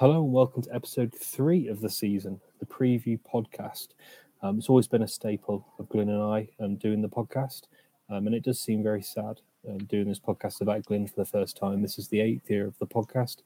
[0.00, 3.88] Hello and welcome to episode three of the season, the preview podcast.
[4.40, 7.64] Um, it's always been a staple of Glyn and I um, doing the podcast,
[8.08, 11.26] um, and it does seem very sad um, doing this podcast about Glyn for the
[11.26, 11.82] first time.
[11.82, 13.42] This is the eighth year of the podcast,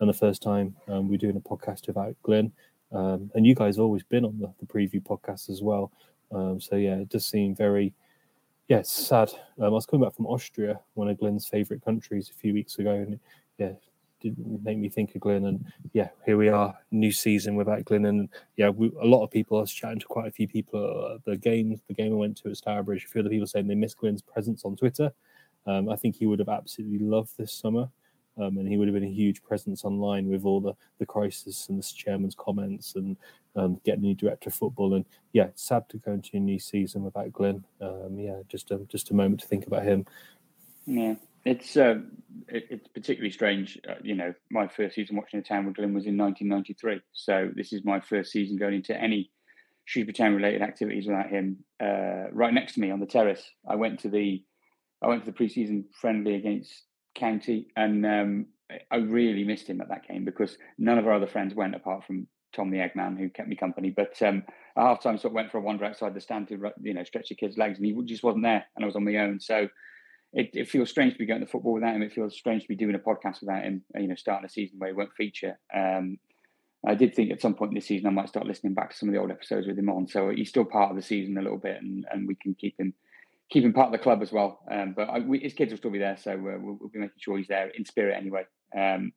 [0.00, 2.52] and the first time um, we're doing a podcast about Glyn.
[2.90, 5.92] Um, and you guys have always been on the, the preview podcast as well.
[6.32, 7.92] so yeah, it does seem very,
[8.68, 9.30] yeah, sad.
[9.62, 12.92] I was coming back from Austria, one of Glyn's favourite countries, a few weeks ago,
[12.92, 13.20] and
[13.58, 13.72] yeah,
[14.20, 15.46] did make me think of Glyn.
[15.46, 18.06] And yeah, here we are, new season without Glyn.
[18.06, 19.58] And yeah, we, a lot of people.
[19.58, 22.36] I was chatting to quite a few people at the game, the game I went
[22.38, 25.12] to at Stourbridge, A few other people saying they miss Glyn's presence on Twitter.
[25.66, 27.88] Um, I think he would have absolutely loved this summer.
[28.38, 31.68] Um, and he would have been a huge presence online with all the, the crisis
[31.68, 33.16] and the chairman's comments and
[33.56, 34.94] um, getting a new director of football.
[34.94, 37.64] And yeah, sad to go into a new season without Glyn.
[37.80, 40.06] Um, yeah, just a, just a moment to think about him.
[40.86, 41.96] Yeah, it's uh,
[42.48, 43.78] it, it's particularly strange.
[43.88, 47.50] Uh, you know, my first season watching the town with Glyn was in 1993, so
[47.54, 49.30] this is my first season going into any
[49.84, 53.42] Shrewsbury Town related activities without him uh, right next to me on the terrace.
[53.66, 54.44] I went to the
[55.02, 56.70] I went to the pre-season friendly against
[57.14, 58.46] County, and um,
[58.90, 62.04] I really missed him at that game because none of our other friends went apart
[62.04, 63.90] from Tom the Eggman, who kept me company.
[63.90, 64.42] But um,
[64.76, 67.04] at half time, sort of went for a wander outside the stand to you know
[67.04, 69.40] stretch the kids' legs, and he just wasn't there, and I was on my own.
[69.40, 69.68] So
[70.32, 72.02] it, it, feels strange to be going to football without him.
[72.02, 73.82] It feels strange to be doing a podcast without him.
[73.94, 75.58] You know, starting a season where he won't feature.
[75.74, 76.18] Um,
[76.86, 78.96] I did think at some point in this season I might start listening back to
[78.96, 80.06] some of the old episodes with him on.
[80.06, 82.78] So he's still part of the season a little bit, and, and we can keep
[82.78, 82.94] him
[83.50, 84.60] keep him part of the club as well.
[84.70, 86.98] Um, but I, we, his kids will still be there, so uh, we'll, we'll, be
[86.98, 88.44] making sure he's there in spirit anyway.
[88.76, 89.12] Um,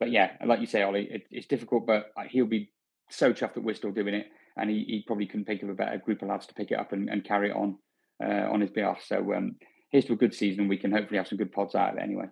[0.00, 2.72] but yeah, like you say, Ollie, it, it's difficult, but he'll be
[3.10, 5.74] so chuffed that we're still doing it, and he, he, probably couldn't think of a
[5.74, 7.78] better group of lads to pick it up and, and carry it on
[8.22, 9.00] uh, on his behalf.
[9.06, 9.54] So um,
[9.96, 10.68] here's to a good season.
[10.68, 12.26] We can hopefully have some good pods out of it anyway.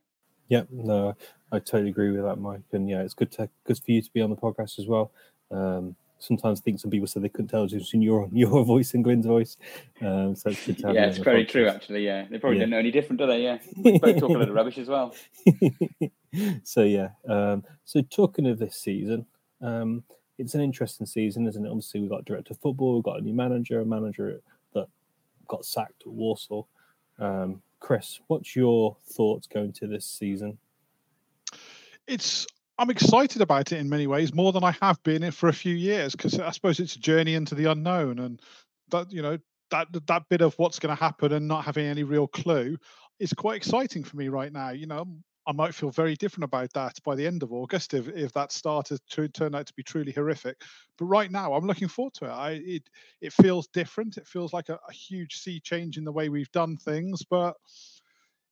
[0.48, 1.16] Yeah, no,
[1.50, 2.60] I totally agree with that, Mike.
[2.72, 5.10] And yeah, it's good to good for you to be on the podcast as well.
[5.50, 8.62] Um, sometimes I think some people said they couldn't tell the difference between your your
[8.64, 9.56] voice and Glyn's voice.
[10.02, 11.50] Um, so it's good to have yeah, it's very podcast.
[11.50, 12.04] true actually.
[12.04, 12.64] Yeah, they probably yeah.
[12.64, 13.42] didn't know any different, do they?
[13.42, 15.14] Yeah, we both talk a little rubbish as well.
[16.64, 19.24] so yeah, um, so talking of this season,
[19.62, 20.04] um,
[20.36, 21.70] it's an interesting season, isn't it?
[21.70, 24.42] Obviously, we've got director of football, we've got a new manager, a manager
[24.74, 24.88] that
[25.48, 26.68] got sacked at Walsall.
[27.18, 30.58] Um, Chris, what's your thoughts going to this season?
[32.06, 32.46] It's
[32.78, 35.74] I'm excited about it in many ways, more than I have been for a few
[35.74, 38.42] years, because I suppose it's a journey into the unknown, and
[38.90, 39.38] that you know
[39.70, 42.76] that that bit of what's going to happen and not having any real clue
[43.18, 44.70] is quite exciting for me right now.
[44.70, 45.06] You know,
[45.46, 48.52] I might feel very different about that by the end of August if, if that
[48.52, 50.62] started to turn out to be truly horrific.
[50.98, 52.30] But right now, I'm looking forward to it.
[52.30, 52.82] I, it
[53.20, 54.16] it feels different.
[54.16, 57.22] It feels like a, a huge sea change in the way we've done things.
[57.28, 57.56] But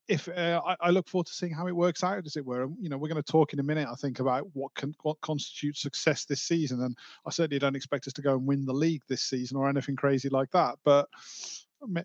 [0.08, 2.68] if uh, I, I, look forward to seeing how it works out, as it were.
[2.80, 5.20] You know, we're going to talk in a minute, I think, about what can what
[5.20, 8.72] constitutes success this season, and I certainly don't expect us to go and win the
[8.72, 10.76] league this season or anything crazy like that.
[10.84, 11.08] But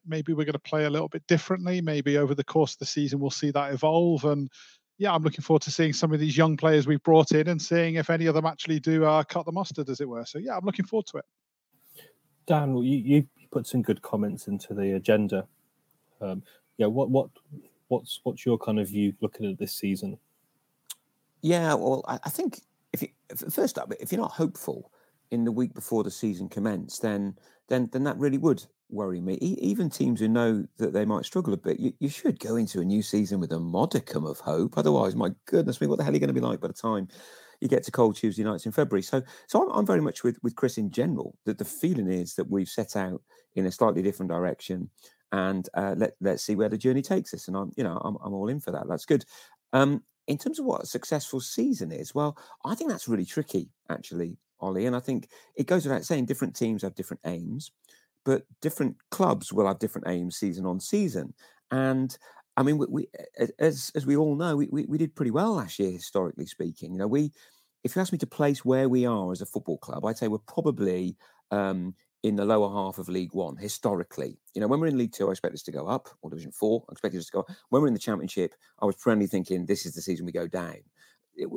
[0.06, 1.82] maybe we're going to play a little bit differently.
[1.82, 4.50] Maybe over the course of the season, we'll see that evolve, and
[4.98, 7.62] yeah, I'm looking forward to seeing some of these young players we've brought in and
[7.62, 10.26] seeing if any of them actually do uh, cut the mustard, as it were.
[10.26, 11.26] So yeah, I'm looking forward to it.
[12.48, 15.46] Dan, well, you, you put some good comments into the agenda.
[16.22, 16.42] Um,
[16.78, 17.30] yeah, what what
[17.90, 20.18] what's what's your kind of view looking at this season?
[21.42, 22.62] Yeah, well, I, I think
[22.94, 23.10] if you,
[23.50, 24.92] first up, if you're not hopeful
[25.30, 27.38] in the week before the season commenced, then
[27.68, 29.38] then then that really would worry me.
[29.42, 32.56] E- even teams who know that they might struggle a bit, you, you, should go
[32.56, 34.78] into a new season with a modicum of hope.
[34.78, 36.74] Otherwise, my goodness me, what the hell are you going to be like by the
[36.74, 37.08] time
[37.60, 39.02] you get to cold Tuesday nights in February?
[39.02, 41.38] So, so I'm, I'm very much with with Chris in general.
[41.46, 43.22] That the feeling is that we've set out
[43.56, 44.90] in a slightly different direction,
[45.32, 47.48] and uh, let let's see where the journey takes us.
[47.48, 48.88] And I'm you know I'm I'm all in for that.
[48.88, 49.26] That's good.
[49.74, 53.70] Um, in terms of what a successful season is, well, I think that's really tricky
[53.90, 54.86] actually, Ollie.
[54.86, 57.72] And I think it goes without saying different teams have different aims
[58.28, 61.34] but different clubs will have different aims season on season.
[61.72, 62.16] And
[62.58, 63.08] I mean, we, we
[63.58, 66.92] as as we all know, we, we, we did pretty well last year, historically speaking.
[66.92, 67.32] You know, we
[67.86, 70.28] if you ask me to place where we are as a football club, I'd say
[70.28, 71.16] we're probably
[71.52, 74.38] um, in the lower half of League One historically.
[74.54, 76.52] You know, when we're in League Two, I expect us to go up, or Division
[76.52, 77.40] Four, I expect us to go.
[77.40, 77.52] Up.
[77.70, 80.48] When we're in the Championship, I was perennially thinking this is the season we go
[80.48, 80.80] down.
[81.36, 81.48] It,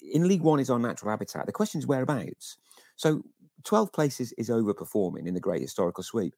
[0.00, 1.46] in League One is our natural habitat.
[1.46, 2.56] The question is whereabouts.
[2.94, 3.24] So
[3.64, 6.34] 12 places is overperforming in the great historical sweep.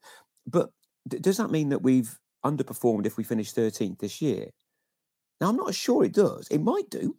[0.46, 0.70] But
[1.08, 4.50] d- does that mean that we've underperformed if we finish 13th this year?
[5.40, 6.48] Now, I'm not sure it does.
[6.50, 7.16] It might do.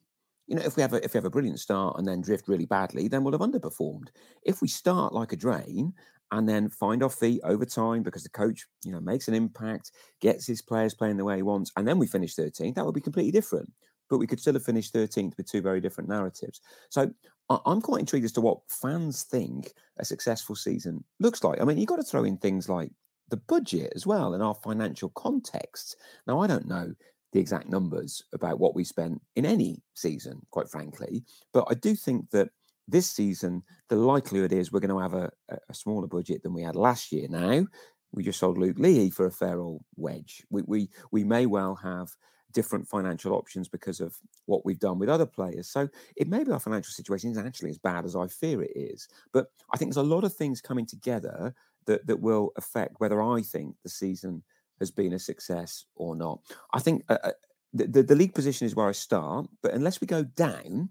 [0.47, 2.47] You know, if we have a if we have a brilliant start and then drift
[2.47, 4.09] really badly, then we'll have underperformed.
[4.43, 5.93] If we start like a drain
[6.31, 9.91] and then find our feet over time because the coach, you know, makes an impact,
[10.19, 12.95] gets his players playing the way he wants, and then we finish 13th, that would
[12.95, 13.71] be completely different.
[14.13, 16.61] But we could still have finished 13th with two very different narratives.
[16.89, 17.11] So
[17.49, 21.59] I'm quite intrigued as to what fans think a successful season looks like.
[21.59, 22.91] I mean, you've got to throw in things like
[23.29, 25.95] the budget as well and our financial context.
[26.27, 26.93] Now, I don't know
[27.31, 31.23] the exact numbers about what we spent in any season, quite frankly,
[31.53, 32.49] but I do think that
[32.87, 35.31] this season, the likelihood is we're going to have a,
[35.69, 37.27] a smaller budget than we had last year.
[37.27, 37.65] Now,
[38.11, 40.43] we just sold Luke Leahy for a fair old wedge.
[40.51, 42.09] We, we, we may well have
[42.53, 44.15] different financial options because of
[44.45, 45.69] what we've done with other players.
[45.69, 48.71] So it may be our financial situation is actually as bad as I fear it
[48.75, 49.07] is.
[49.31, 51.53] But I think there's a lot of things coming together
[51.85, 54.43] that, that will affect whether I think the season
[54.79, 56.39] has been a success or not.
[56.73, 57.31] I think uh, uh
[57.73, 60.89] the, the, the league position is where I start, but unless we go down,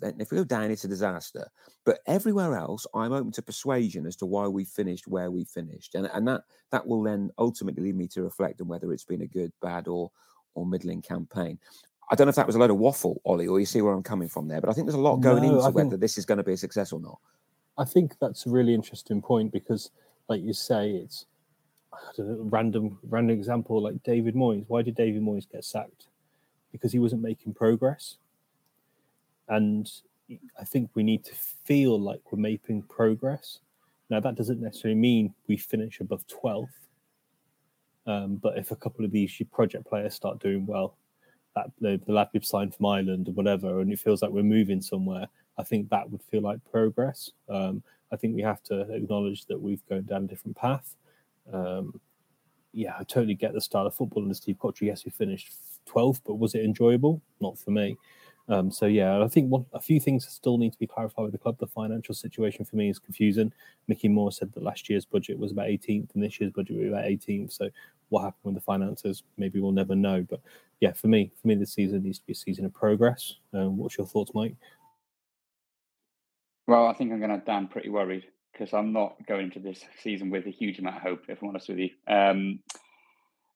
[0.00, 1.48] then if we go down, it's a disaster.
[1.84, 5.94] But everywhere else, I'm open to persuasion as to why we finished where we finished,
[5.94, 6.42] and and that
[6.72, 9.88] that will then ultimately lead me to reflect on whether it's been a good, bad,
[9.88, 10.10] or
[10.58, 11.58] or middling campaign.
[12.10, 13.92] I don't know if that was a load of waffle, Ollie, or you see where
[13.92, 16.16] I'm coming from there, but I think there's a lot going no, into whether this
[16.16, 17.18] is going to be a success or not.
[17.76, 19.90] I think that's a really interesting point because,
[20.28, 21.26] like you say, it's
[22.18, 24.64] know, random random example like David Moyes.
[24.68, 26.06] Why did David Moyes get sacked?
[26.72, 28.16] Because he wasn't making progress.
[29.48, 29.90] And
[30.60, 33.60] I think we need to feel like we're making progress.
[34.10, 36.68] Now, that doesn't necessarily mean we finish above 12th.
[38.08, 40.96] Um, but if a couple of these project players start doing well,
[41.54, 44.42] that the, the lad we've signed from Ireland or whatever, and it feels like we're
[44.42, 45.26] moving somewhere,
[45.58, 47.30] I think that would feel like progress.
[47.50, 50.96] Um, I think we have to acknowledge that we've gone down a different path.
[51.52, 52.00] Um,
[52.72, 54.86] yeah, I totally get the style of football under Steve Cotterill.
[54.86, 55.52] Yes, we finished
[55.86, 57.20] 12th, but was it enjoyable?
[57.40, 57.98] Not for me.
[58.48, 61.32] Um, so yeah, I think one, a few things still need to be clarified with
[61.32, 61.58] the club.
[61.58, 63.52] The financial situation for me is confusing.
[63.88, 66.88] Micky Moore said that last year's budget was about 18th, and this year's budget was
[66.88, 67.52] about 18th.
[67.52, 67.68] So
[68.08, 70.26] what happened with the finances, maybe we'll never know.
[70.28, 70.40] But
[70.80, 73.34] yeah, for me, for me, this season needs to be a season of progress.
[73.52, 74.56] Um, what's your thoughts, Mike?
[76.66, 79.84] Well, I think I'm going to Dan pretty worried because I'm not going into this
[80.02, 81.24] season with a huge amount of hope.
[81.28, 81.90] If I'm honest with you.
[82.06, 82.60] Um,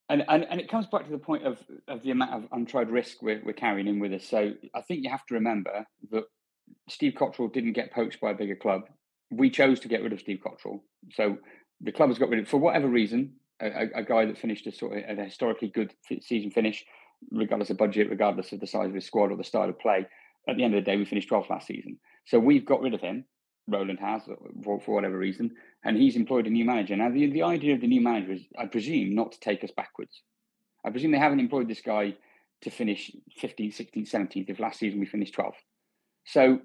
[0.08, 1.58] and, and and it comes back to the point of,
[1.88, 4.24] of the amount of untried risk we're, we're carrying in with us.
[4.24, 6.24] So I think you have to remember that
[6.88, 8.82] Steve Cotterill didn't get poached by a bigger club.
[9.30, 10.80] We chose to get rid of Steve Cotterill.
[11.12, 11.38] So
[11.80, 13.32] the club has got rid of, for whatever reason,
[13.62, 16.84] a, a guy that finished a sort of a historically good season finish,
[17.30, 20.06] regardless of budget, regardless of the size of his squad or the style of play.
[20.48, 21.98] At the end of the day, we finished 12th last season.
[22.24, 23.24] So we've got rid of him.
[23.68, 24.22] Roland has
[24.64, 25.52] for, for whatever reason,
[25.84, 26.96] and he's employed a new manager.
[26.96, 29.70] Now, the, the idea of the new manager is, I presume, not to take us
[29.70, 30.22] backwards.
[30.84, 32.16] I presume they haven't employed this guy
[32.62, 34.50] to finish 15th, 16th, 17th.
[34.50, 35.52] If last season we finished 12th,
[36.24, 36.60] so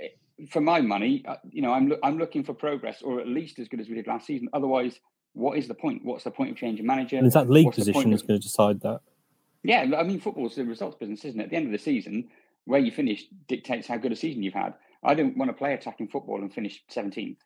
[0.00, 0.08] eh,
[0.50, 3.68] for my money, uh, you know, I'm I'm looking for progress, or at least as
[3.68, 4.48] good as we did last season.
[4.52, 5.00] Otherwise,
[5.36, 6.04] what is the point?
[6.04, 7.16] What's the point of changing manager?
[7.18, 9.00] And is that league What's position is going to decide that?
[9.62, 11.44] Yeah, I mean, football's the results business, isn't it?
[11.44, 12.28] At the end of the season,
[12.64, 14.74] where you finish dictates how good a season you've had.
[15.04, 17.36] I don't want to play attacking football and finish 17th.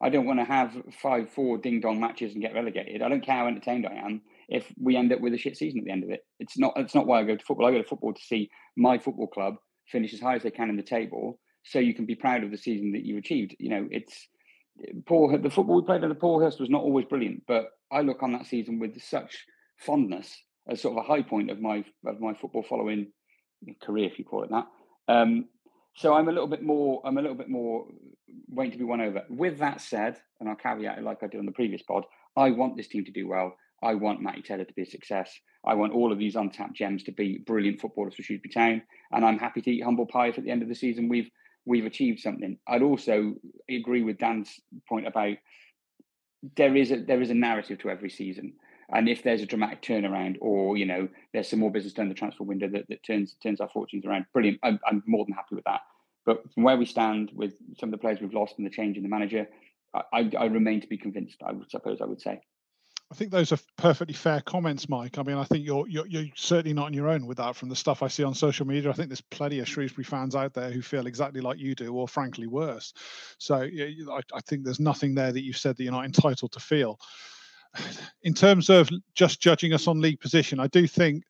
[0.00, 3.02] I don't want to have five, four ding dong matches and get relegated.
[3.02, 5.80] I don't care how entertained I am if we end up with a shit season
[5.80, 6.24] at the end of it.
[6.38, 6.74] It's not.
[6.76, 7.66] It's not why I go to football.
[7.66, 10.68] I go to football to see my football club finish as high as they can
[10.68, 13.56] in the table, so you can be proud of the season that you achieved.
[13.58, 14.28] You know, it's
[15.06, 15.36] Paul.
[15.38, 18.32] The football we played under Paul Hurst was not always brilliant, but I look on
[18.32, 19.44] that season with such
[19.78, 20.36] fondness
[20.68, 23.08] as sort of a high point of my of my football following
[23.82, 24.66] career, if you call it that.
[25.08, 25.46] Um,
[25.96, 27.02] so I'm a little bit more.
[27.04, 27.86] I'm a little bit more
[28.48, 29.22] waiting to be won over.
[29.28, 32.04] With that said, and I'll caveat it like I did on the previous pod.
[32.36, 33.56] I want this team to do well.
[33.82, 35.32] I want Matty Taylor to be a success.
[35.64, 39.24] I want all of these untapped gems to be brilliant footballers for Shrewsbury Town, and
[39.24, 41.30] I'm happy to eat humble pie if at the end of the season we've
[41.66, 42.58] we've achieved something.
[42.68, 43.34] I'd also
[43.70, 45.36] agree with Dan's point about
[46.56, 48.54] there is a there is a narrative to every season.
[48.92, 52.14] And if there's a dramatic turnaround, or you know, there's some more business done the
[52.14, 54.58] transfer window that, that turns turns our fortunes around, brilliant.
[54.62, 55.80] I'm, I'm more than happy with that.
[56.26, 58.96] But from where we stand with some of the players we've lost and the change
[58.96, 59.46] in the manager,
[59.94, 61.38] I, I, I remain to be convinced.
[61.44, 62.40] I would suppose I would say.
[63.14, 65.18] I think those are perfectly fair comments, Mike.
[65.18, 67.54] I mean, I think you're, you're, you're certainly not on your own with that.
[67.54, 70.34] From the stuff I see on social media, I think there's plenty of Shrewsbury fans
[70.34, 72.92] out there who feel exactly like you do, or frankly worse.
[73.38, 76.50] So yeah, I, I think there's nothing there that you've said that you're not entitled
[76.50, 76.98] to feel
[78.24, 81.22] in terms of just judging us on league position, I do think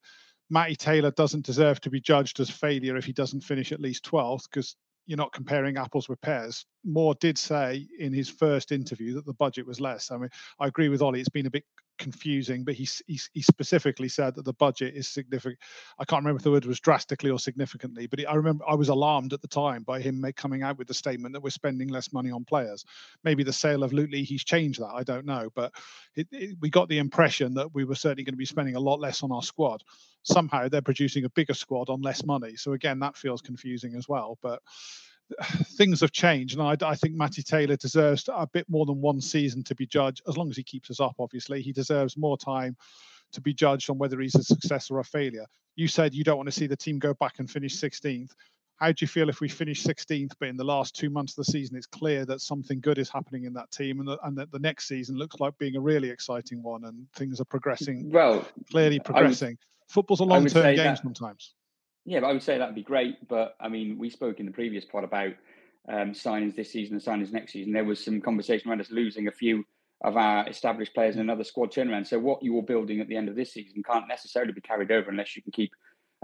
[0.49, 4.09] Matty Taylor doesn't deserve to be judged as failure if he doesn't finish at least
[4.09, 4.75] 12th because
[5.05, 6.65] you're not comparing apples with pears.
[6.85, 10.11] Moore did say in his first interview that the budget was less.
[10.11, 11.19] I mean, I agree with Ollie.
[11.19, 11.65] It's been a bit
[11.97, 15.59] confusing, but he, he, he specifically said that the budget is significant.
[15.97, 18.89] I can't remember if the word was drastically or significantly, but I remember I was
[18.89, 21.87] alarmed at the time by him make, coming out with the statement that we're spending
[21.87, 22.85] less money on players.
[23.23, 24.93] Maybe the sale of Lutley, he's changed that.
[24.93, 25.73] I don't know, but
[26.15, 28.79] it, it, we got the impression that we were certainly going to be spending a
[28.79, 29.81] lot less on our squad.
[30.23, 32.55] Somehow they're producing a bigger squad on less money.
[32.55, 34.37] So again, that feels confusing as well.
[34.41, 34.61] But
[35.77, 39.21] things have changed, and I, I, think Matty Taylor deserves a bit more than one
[39.21, 40.21] season to be judged.
[40.27, 42.75] As long as he keeps us up, obviously, he deserves more time
[43.31, 45.45] to be judged on whether he's a success or a failure.
[45.75, 48.31] You said you don't want to see the team go back and finish 16th.
[48.77, 51.45] How do you feel if we finish 16th, but in the last two months of
[51.45, 54.51] the season, it's clear that something good is happening in that team, and, and that
[54.51, 58.45] the next season looks like being a really exciting one, and things are progressing well,
[58.69, 59.51] clearly progressing.
[59.51, 61.53] Would, Football's a long-term game that, sometimes.
[62.05, 63.27] Yeah, but I would say that'd be great.
[63.27, 65.33] But I mean, we spoke in the previous pod about
[65.89, 67.73] um, signings this season and signings next season.
[67.73, 69.63] There was some conversation around us losing a few
[70.03, 72.07] of our established players in another squad turnaround.
[72.07, 75.09] So what you're building at the end of this season can't necessarily be carried over
[75.09, 75.71] unless you can keep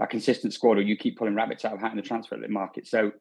[0.00, 2.86] a consistent squad or you keep pulling rabbits out of hat in the transfer market.
[2.86, 3.12] So,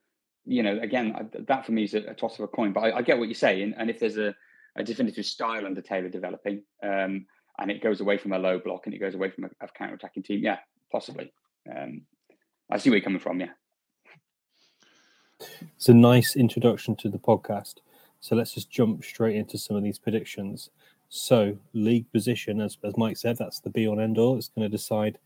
[0.45, 2.73] you know, again, that for me is a, a toss of a coin.
[2.73, 3.75] But I, I, get what you're saying.
[3.77, 4.35] And if there's a,
[4.75, 7.25] a definitive style under Taylor developing, um,
[7.59, 9.67] and it goes away from a low block and it goes away from a, a
[9.77, 10.57] counter attacking team, yeah,
[10.91, 11.31] possibly.
[11.69, 12.01] Um,
[12.71, 13.39] I see where you're coming from.
[13.39, 13.49] Yeah.
[15.75, 17.75] It's a nice introduction to the podcast.
[18.21, 20.69] So let's just jump straight into some of these predictions.
[21.09, 24.37] So, league position, as, as Mike said, that's the be on end all.
[24.37, 25.17] It's going to decide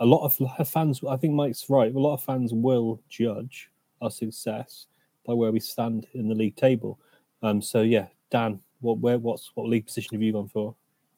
[0.00, 1.00] a lot of fans.
[1.08, 1.94] I think Mike's right.
[1.94, 3.70] A lot of fans will judge
[4.02, 4.86] our success
[5.24, 6.98] by where we stand in the league table.
[7.42, 10.74] Um, so yeah, Dan, what where what's what league position have you gone for?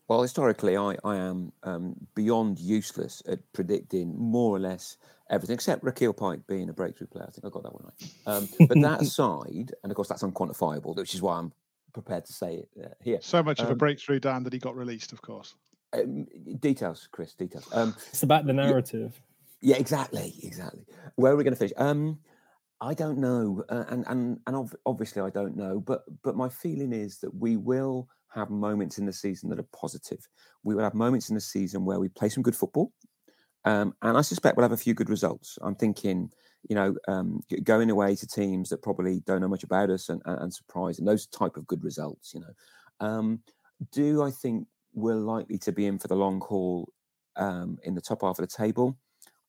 [0.08, 4.98] Well, historically, I, I am um, beyond useless at predicting more or less
[5.32, 7.24] everything, except Rekeil Pyke being a breakthrough player.
[7.26, 8.10] I think I got that one right.
[8.26, 11.52] Um, but that aside, and of course, that's unquantifiable, which is why I'm
[11.92, 13.18] prepared to say it uh, here.
[13.22, 15.54] So much um, of a um, breakthrough, Dan, that he got released, of course.
[15.92, 16.26] Um,
[16.60, 17.68] details, Chris, details.
[17.72, 19.20] Um, it's about the narrative.
[19.60, 20.84] Yeah, yeah exactly, exactly.
[21.16, 21.74] Where are we going to finish?
[21.76, 22.18] Um,
[22.80, 26.92] I don't know, uh, and and and obviously I don't know, but but my feeling
[26.92, 30.26] is that we will have moments in the season that are positive.
[30.64, 32.92] We will have moments in the season where we play some good football,
[33.64, 35.58] um, and I suspect we'll have a few good results.
[35.62, 36.30] I'm thinking,
[36.68, 40.22] you know, um, going away to teams that probably don't know much about us and,
[40.24, 42.34] and, and surprise, and those type of good results.
[42.34, 43.40] You know, um,
[43.92, 46.92] do I think we're likely to be in for the long haul
[47.36, 48.96] um, in the top half of the table?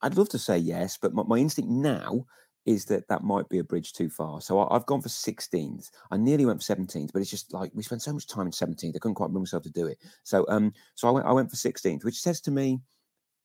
[0.01, 2.25] I'd love to say yes, but my, my instinct now
[2.65, 4.39] is that that might be a bridge too far.
[4.39, 5.91] So I, have gone for 16th.
[6.11, 8.51] I nearly went for 17th, but it's just like we spent so much time in
[8.51, 8.95] 17th.
[8.95, 9.97] I couldn't quite bring myself to do it.
[10.23, 12.79] So um, so I went I went for 16th, which says to me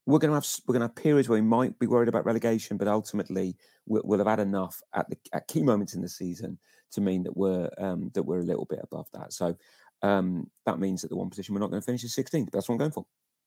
[0.08, 2.24] we're going to have we're going to have periods where we might be worried about
[2.24, 3.54] relegation, but ultimately
[3.86, 6.58] we'll, we'll have had enough at the at key moments in the season
[6.92, 9.34] to mean that we're um, that we're a little bit above that.
[9.34, 9.54] So
[10.02, 12.50] um, that means that the one position we're not going to finish is 16th.
[12.50, 13.04] That's what I'm going for.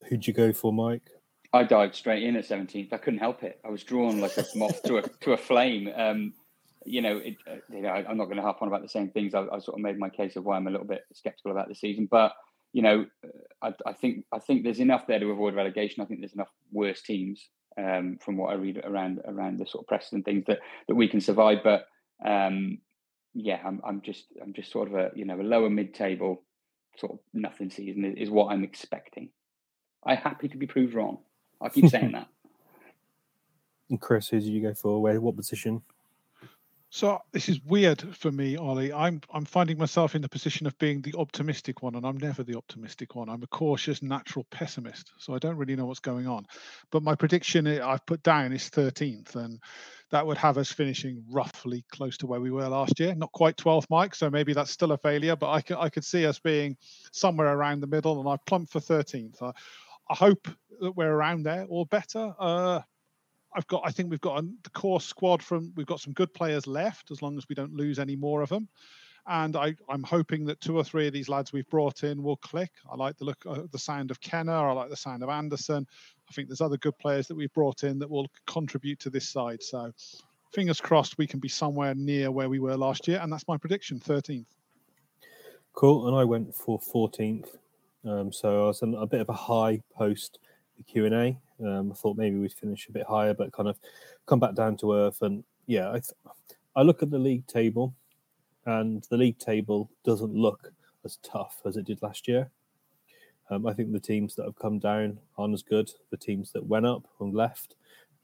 [0.08, 1.10] Who'd you go for, Mike?
[1.52, 2.94] I dived straight in at 17th.
[2.94, 3.60] I couldn't help it.
[3.66, 5.90] I was drawn like a moth to a to a flame.
[5.96, 6.34] Um,
[6.86, 8.90] you know, it, uh, you know, I, am not going to harp on about the
[8.90, 9.34] same things.
[9.34, 11.70] I, I, sort of made my case of why I'm a little bit skeptical about
[11.70, 12.34] the season, but
[12.74, 13.06] you know,
[13.62, 16.02] I, I think I think there's enough there to avoid relegation.
[16.02, 19.84] I think there's enough worse teams um, from what I read around around the sort
[19.84, 21.60] of press and things that that we can survive.
[21.64, 21.88] But
[22.26, 22.80] um,
[23.34, 26.44] yeah, I'm I'm just I'm just sort of a you know a lower mid table
[26.98, 29.30] sort of nothing season is, what I'm expecting.
[30.06, 31.20] I'm happy to be proved wrong.
[31.62, 32.28] I keep saying that.
[33.90, 35.02] And Chris, who did you go for?
[35.02, 35.20] Where?
[35.22, 35.82] What position?
[36.94, 38.92] So this is weird for me, Ollie.
[38.92, 42.44] I'm I'm finding myself in the position of being the optimistic one, and I'm never
[42.44, 43.30] the optimistic one.
[43.30, 46.46] I'm a cautious, natural pessimist, so I don't really know what's going on.
[46.92, 49.62] But my prediction I've put down is 13th, and
[50.10, 53.16] that would have us finishing roughly close to where we were last year.
[53.16, 54.14] Not quite 12th, Mike.
[54.14, 56.76] So maybe that's still a failure, but I could I could see us being
[57.14, 59.42] somewhere around the middle, and I plumped for 13th.
[59.42, 59.52] I,
[60.10, 60.46] I hope
[60.82, 62.34] that we're around there or better.
[62.38, 62.82] Uh,
[63.54, 63.82] I've got.
[63.86, 65.74] I think we've got the core squad from.
[65.76, 68.50] We've got some good players left, as long as we don't lose any more of
[68.50, 68.68] them.
[69.28, 72.38] And I, I'm hoping that two or three of these lads we've brought in will
[72.38, 72.72] click.
[72.92, 74.50] I like the look, uh, the sound of Kenneh.
[74.50, 75.86] I like the sound of Anderson.
[76.28, 79.30] I think there's other good players that we've brought in that will contribute to this
[79.30, 79.62] side.
[79.62, 79.92] So,
[80.54, 83.20] fingers crossed, we can be somewhere near where we were last year.
[83.22, 84.46] And that's my prediction, 13th.
[85.74, 86.08] Cool.
[86.08, 87.58] And I went for 14th.
[88.04, 90.40] Um, so I was a bit of a high post
[90.88, 91.38] Q and A.
[91.66, 93.78] Um, I thought maybe we'd finish a bit higher, but kind of
[94.26, 95.22] come back down to earth.
[95.22, 96.14] And yeah, I, th-
[96.76, 97.94] I look at the league table,
[98.66, 100.72] and the league table doesn't look
[101.06, 102.50] as tough as it did last year.
[103.50, 105.92] Um, I think the teams that have come down aren't as good.
[106.10, 107.76] The teams that went up and left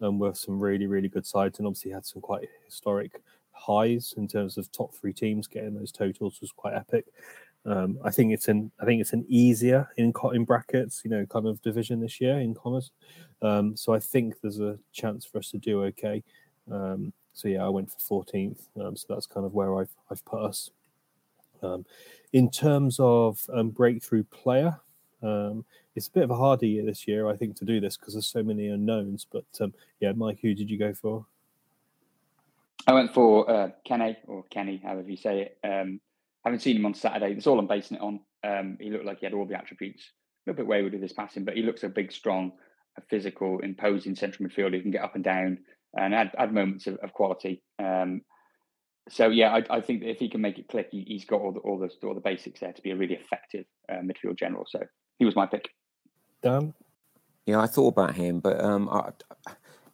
[0.02, 3.22] um, were some really, really good sides, and obviously had some quite historic
[3.52, 7.06] highs in terms of top three teams getting those totals was quite epic.
[7.68, 11.26] Um, I think it's an I think it's an easier in in brackets, you know,
[11.26, 12.92] kind of division this year in commerce.
[13.42, 16.24] Um, so I think there's a chance for us to do okay.
[16.72, 18.62] Um, so yeah, I went for 14th.
[18.82, 20.72] Um, so that's kind of where I've I've put us.
[21.62, 21.86] Um,
[22.32, 24.80] in terms of um, breakthrough player,
[25.22, 28.14] it's a bit of a harder year this year, I think, to do this because
[28.14, 29.26] there's so many unknowns.
[29.30, 29.44] But
[30.00, 31.26] yeah, Mike, who did you go for?
[32.86, 35.68] I went for uh, Kenny or Kenny, however you say it.
[35.68, 36.00] Um,
[36.48, 37.34] haven't seen him on Saturday.
[37.34, 38.20] That's all I'm basing it on.
[38.44, 40.04] Um, he looked like he had all the attributes.
[40.04, 42.54] A little bit wayward with his passing, but he looks a big, strong,
[42.98, 45.60] a physical, imposing central midfielder He can get up and down
[45.96, 47.64] and add, add moments of, of quality.
[47.80, 48.22] Um,
[49.10, 51.52] so yeah, I, I, think if he can make it click, he, has got all
[51.52, 54.66] the all the all the basics there to be a really effective uh, midfield general.
[54.68, 54.82] So
[55.18, 55.70] he was my pick.
[56.42, 56.74] Dan,
[57.46, 59.12] yeah, I thought about him, but um, I,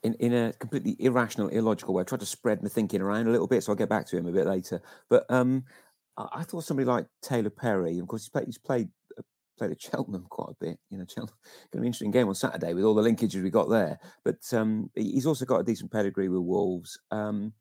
[0.03, 2.01] in, in a completely irrational, illogical way.
[2.01, 4.17] I tried to spread the thinking around a little bit, so I'll get back to
[4.17, 4.81] him a bit later.
[5.09, 5.63] But um,
[6.17, 9.21] I, thought somebody like Taylor Perry, of course, he's played, he's played uh,
[9.57, 10.79] played at Cheltenham quite a bit.
[10.89, 13.41] You know, Cheltenham going to be an interesting game on Saturday with all the linkages
[13.41, 13.99] we got there.
[14.23, 16.99] But um, he's also got a decent pedigree with Wolves.
[17.11, 17.53] Um,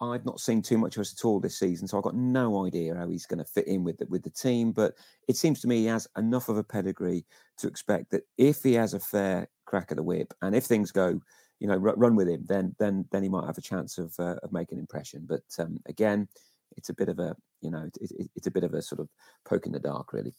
[0.00, 2.66] I've not seen too much of us at all this season, so I've got no
[2.66, 4.72] idea how he's going to fit in with the, with the team.
[4.72, 4.92] But
[5.26, 7.24] it seems to me he has enough of a pedigree
[7.58, 10.92] to expect that if he has a fair crack at the whip, and if things
[10.92, 11.20] go
[11.58, 14.36] you know, run with him, then then then he might have a chance of uh,
[14.42, 15.24] of making an impression.
[15.26, 16.28] But um, again,
[16.76, 19.00] it's a bit of a you know, it, it, it's a bit of a sort
[19.00, 19.08] of
[19.44, 20.34] poke in the dark, really.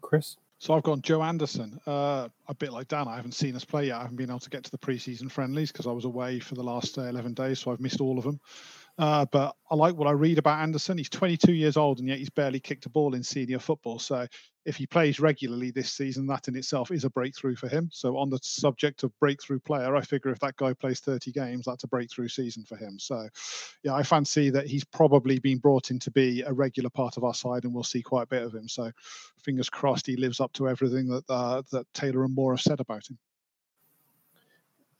[0.00, 0.36] Chris.
[0.58, 1.80] So I've gone Joe Anderson.
[1.86, 3.96] Uh, a bit like Dan, I haven't seen us play yet.
[3.96, 6.54] I haven't been able to get to the preseason friendlies because I was away for
[6.54, 8.40] the last uh, 11 days, so I've missed all of them.
[8.96, 10.98] Uh, but I like what I read about Anderson.
[10.98, 13.98] He's 22 years old and yet he's barely kicked a ball in senior football.
[13.98, 14.26] So
[14.64, 17.90] if he plays regularly this season, that in itself is a breakthrough for him.
[17.92, 21.64] So on the subject of breakthrough player, I figure if that guy plays 30 games,
[21.66, 22.98] that's a breakthrough season for him.
[23.00, 23.28] So
[23.82, 27.24] yeah, I fancy that he's probably been brought in to be a regular part of
[27.24, 28.68] our side, and we'll see quite a bit of him.
[28.68, 28.92] So
[29.42, 32.80] fingers crossed he lives up to everything that uh, that Taylor and Moore have said
[32.80, 33.18] about him.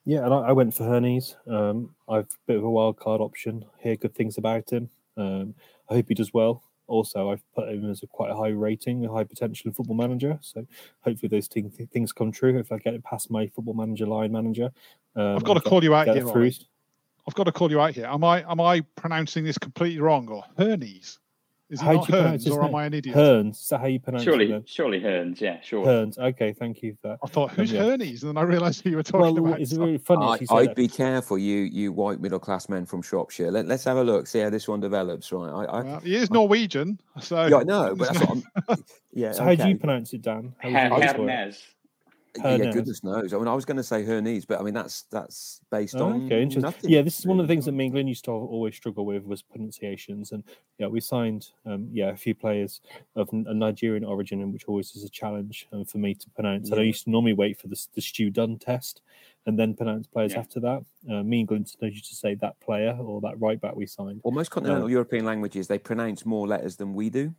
[0.05, 1.37] Yeah, and I, I went for Herney's.
[1.49, 3.65] Um, I've a bit of a wild card option.
[3.79, 4.91] Hear good things about him.
[5.17, 5.55] Um,
[5.91, 6.63] I hope he does well.
[6.87, 10.39] Also, I've put him as a quite a high rating, a high potential football manager.
[10.43, 10.67] So
[11.01, 12.59] hopefully those things, things come true.
[12.59, 14.71] If I get it past my football manager line manager,
[15.17, 16.27] um, I've got to call you out here.
[17.27, 18.05] I've got to call you out here.
[18.05, 21.19] Am I am I pronouncing this completely wrong or Herney's?
[21.71, 23.17] Is it how not Hearns, or am I an idiot?
[23.17, 23.63] Hearns.
[23.63, 24.69] Is that how you pronounce surely, it?
[24.69, 25.41] Surely, surely Hearns.
[25.41, 25.87] Yeah, sure.
[25.87, 26.19] Hearns.
[26.19, 27.19] Okay, thank you for that.
[27.25, 27.83] I thought, who's um, yeah.
[27.85, 28.23] Herney's?
[28.23, 29.61] And then I realised who you were talking well, about.
[29.61, 30.47] It's really funny.
[30.51, 33.51] I, would be careful, you you white middle class men from Shropshire.
[33.51, 35.49] Let, us have a look, see how this one develops, right?
[35.49, 38.85] I, I well, he is Norwegian, so yeah, know, but that's what I'm.
[39.15, 39.33] Yeah.
[39.33, 39.57] So okay.
[39.57, 40.55] how do you pronounce it, Dan?
[40.59, 41.13] Hernez.
[41.13, 41.59] Her
[42.37, 43.33] yeah, goodness knows.
[43.33, 45.97] I mean, I was going to say her knees, but I mean that's that's based
[45.97, 46.63] oh, on okay, interesting.
[46.63, 48.75] Nothing, yeah, this is one of the things that me and Glyn used to always
[48.75, 50.43] struggle with was pronunciations, and
[50.79, 52.81] yeah, we signed um, yeah a few players
[53.17, 56.69] of a Nigerian origin, which always is a challenge um, for me to pronounce.
[56.69, 56.75] Yeah.
[56.75, 59.01] And I used to normally wait for the the Stu Dunn test
[59.47, 60.39] and then pronounce players yeah.
[60.39, 60.85] after that.
[61.11, 64.21] Uh, me and Glyn used to say that player or that right back we signed.
[64.25, 67.35] Well, most continental uh, European languages they pronounce more letters than we do.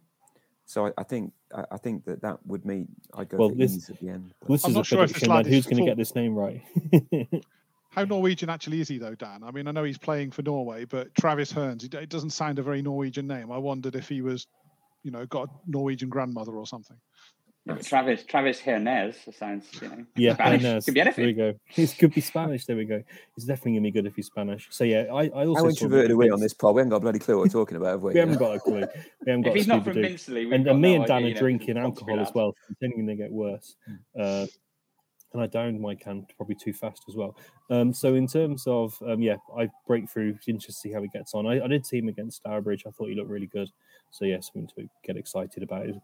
[0.65, 1.32] So I, I, think
[1.71, 4.34] I think that that would mean I go well, for this, ease at the end.
[4.39, 4.49] But.
[4.49, 5.45] This I'm is not a sure prediction, man.
[5.45, 6.62] Who's going to get this name right?
[7.91, 9.41] How Norwegian actually is he though, Dan?
[9.43, 12.63] I mean, I know he's playing for Norway, but Travis Hearns, it doesn't sound a
[12.63, 13.51] very Norwegian name.
[13.51, 14.47] I wondered if he was,
[15.04, 16.97] you know, got a Norwegian grandmother or something.
[17.84, 20.62] Travis Travis Hernandez sounds, you know, yeah, Spanish.
[20.62, 20.86] Hernandez.
[20.86, 21.36] Could be anything.
[21.36, 21.60] There we go.
[21.75, 22.65] It could be Spanish.
[22.65, 23.01] There we go.
[23.36, 24.67] It's definitely gonna be good if he's Spanish.
[24.69, 26.75] So yeah, I, I also how introverted are we on this pod?
[26.75, 28.13] We haven't got a bloody clue what we're talking about, have we?
[28.13, 28.86] we haven't got a clue.
[29.25, 29.49] We haven't got.
[29.49, 32.19] if he's not from Minsley, and, and me no and Dan idea, are drinking alcohol
[32.19, 33.75] as well, continuing to get worse.
[34.19, 34.45] Uh,
[35.34, 37.36] and I downed my can probably too fast as well.
[37.69, 40.38] Um, so in terms of um, yeah, I break through.
[40.47, 41.45] Interested to see how he gets on.
[41.45, 42.84] I, I did see him against Stourbridge.
[42.88, 43.69] I thought he looked really good.
[44.15, 45.88] So yeah, something to get excited about.
[45.88, 45.99] It's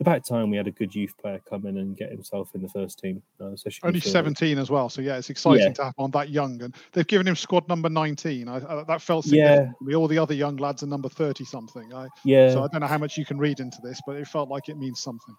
[0.00, 2.70] about time we had a good youth player come in and get himself in the
[2.70, 3.22] first team.
[3.38, 4.88] Uh, so only seventeen as well.
[4.88, 5.72] So yeah, it's exciting yeah.
[5.74, 8.48] to have on that young, and they've given him squad number nineteen.
[8.48, 9.76] I, I, that felt significant.
[9.86, 9.94] yeah.
[9.94, 11.92] All the other young lads are number thirty something.
[11.92, 12.50] I, yeah.
[12.50, 14.70] So I don't know how much you can read into this, but it felt like
[14.70, 15.36] it means something.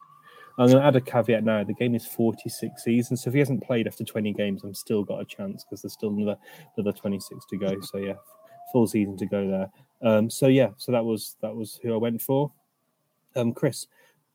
[0.59, 1.63] I'm going to add a caveat now.
[1.63, 5.01] The game is 46 seasons, so if he hasn't played after 20 games, I'm still
[5.01, 6.35] got a chance because there's still another
[6.77, 7.79] another 26 to go.
[7.81, 8.15] So yeah,
[8.71, 9.69] full season to go there.
[10.01, 12.51] Um, so yeah, so that was that was who I went for.
[13.35, 13.87] Um, Chris,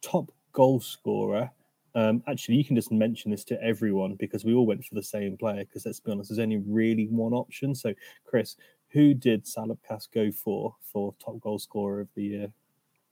[0.03, 1.51] top goal scorer.
[1.94, 5.03] Um, actually, you can just mention this to everyone because we all went for the
[5.03, 5.64] same player.
[5.64, 7.75] Because let's be honest, there's only really one option.
[7.75, 7.94] So,
[8.27, 8.57] Chris,
[8.88, 12.53] who did Salopcast go for for top goal scorer of the year?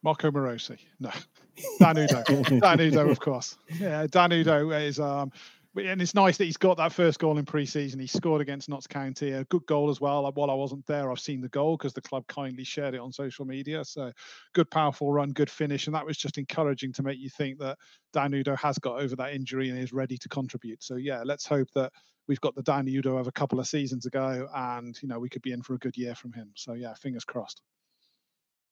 [0.02, 0.78] Marko Marosi.
[1.00, 1.10] No,
[1.78, 2.60] Dan Udoh.
[2.60, 3.56] Dan Udoh, of course.
[3.80, 5.32] Yeah, Dan Udoh is um,
[5.76, 7.98] and it's nice that he's got that first goal in pre-season.
[7.98, 10.30] He scored against Notts County, a good goal as well.
[10.32, 13.12] While I wasn't there, I've seen the goal because the club kindly shared it on
[13.12, 13.84] social media.
[13.84, 14.12] So
[14.54, 17.78] good, powerful run, good finish, and that was just encouraging to make you think that
[18.12, 20.82] Dan Udoh has got over that injury and is ready to contribute.
[20.82, 21.92] So yeah, let's hope that
[22.28, 25.28] we've got the Dan Udoh of a couple of seasons ago, and you know we
[25.28, 26.52] could be in for a good year from him.
[26.54, 27.60] So yeah, fingers crossed.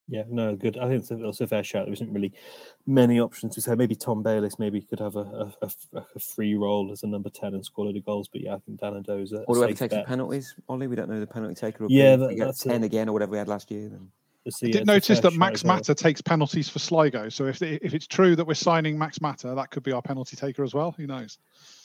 [0.09, 0.77] Yeah, no, good.
[0.77, 1.85] I think it's a fair shout.
[1.85, 2.33] There isn't really
[2.85, 3.73] many options to say.
[3.75, 7.53] Maybe Tom Bayliss maybe could have a, a, a, free role as a number 10
[7.53, 8.27] and score a of goals.
[8.27, 10.55] But yeah, I think Dan Udoh's a Or do we have to take some penalties,
[10.67, 10.87] Ollie?
[10.87, 11.85] We don't know the penalty taker.
[11.87, 13.87] Yeah, that, that's 10 again or whatever we had last year.
[13.89, 14.09] Then.
[14.45, 17.29] I did notice that Max Mata takes penalties for Sligo.
[17.29, 20.35] So if if it's true that we're signing Max Mata, that could be our penalty
[20.35, 20.91] taker as well.
[20.91, 21.37] Who knows?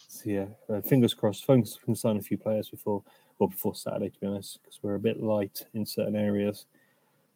[0.08, 1.44] So yeah, uh, fingers crossed.
[1.44, 3.04] Phones can sign a few players before,
[3.38, 6.66] well, before Saturday, to be honest, because we're a bit light in certain areas.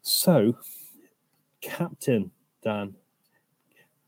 [0.02, 0.56] So
[1.60, 2.30] captain,
[2.62, 2.94] Dan.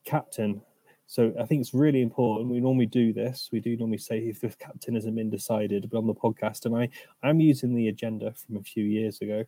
[0.04, 0.61] Captain.
[1.07, 2.50] So I think it's really important.
[2.50, 3.48] We normally do this.
[3.52, 6.76] We do normally say if the captain hasn't been decided, but on the podcast, and
[6.76, 6.88] I
[7.22, 9.44] I'm using the agenda from a few years ago.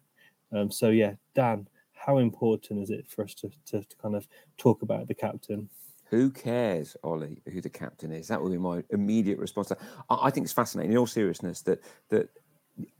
[0.52, 4.28] Um, so yeah, Dan, how important is it for us to, to, to kind of
[4.56, 5.68] talk about the captain?
[6.10, 8.28] Who cares, Ollie, who the captain is?
[8.28, 9.72] That would be my immediate response.
[9.72, 12.28] I, I think it's fascinating, in all seriousness, that that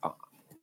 [0.02, 0.11] uh,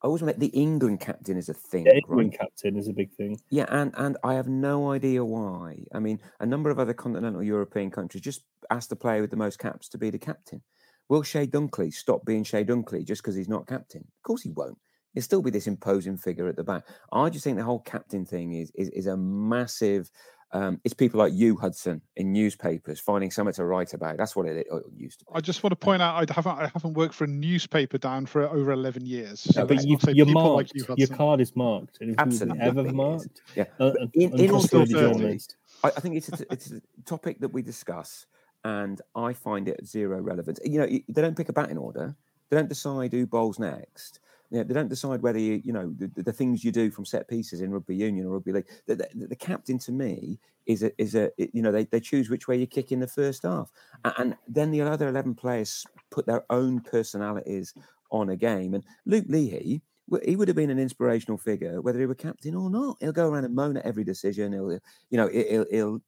[0.04, 1.86] I always remember the England captain is a thing.
[1.86, 2.40] Yeah, England right?
[2.40, 3.40] captain is a big thing.
[3.50, 5.86] Yeah, and and I have no idea why.
[5.94, 9.38] I mean, a number of other continental European countries just ask the player with the
[9.38, 10.62] most caps to be the captain.
[11.08, 14.02] Will Chey Dunkley stop being Chey Dunkley just because he's not captain?
[14.02, 14.78] Of course he won't.
[15.14, 16.84] He'll still be this imposing figure at the back.
[17.12, 20.12] I just think the whole captain thing is is, is a massive
[20.54, 24.18] um, it's people like you, Hudson, in newspapers finding something to write about.
[24.18, 25.32] That's what it, it used to be.
[25.34, 28.28] I just want to point out I haven't I haven't worked for a newspaper down
[28.28, 29.42] for over eleven years.
[29.42, 30.56] So no, but you, you're marked.
[30.56, 31.98] Like you, your card is marked.
[32.02, 33.42] And Absolutely, ever marked.
[33.56, 33.66] Yeah.
[33.80, 37.64] Uh, in, in all journalist, I, I think it's a, it's a topic that we
[37.64, 38.28] discuss,
[38.64, 40.60] and I find it zero relevance.
[40.64, 42.16] You know, they don't pick a batting order.
[42.50, 44.20] They don't decide who bowls next
[44.60, 47.28] know, they don't decide whether you, you know, the, the, things you do from set
[47.28, 48.68] pieces in rugby union or rugby league.
[48.86, 52.30] The, the, the, captain to me is a, is a, you know, they, they choose
[52.30, 53.72] which way you kick in the first half.
[54.18, 57.74] And then the other 11 players put their own personalities
[58.12, 58.74] on a game.
[58.74, 59.82] And Luke Leahy,
[60.24, 62.98] he would have been an inspirational figure, whether he were captain or not.
[63.00, 64.54] He'll go around and moan at every decision.
[64.54, 66.02] He'll, you know, he'll, he'll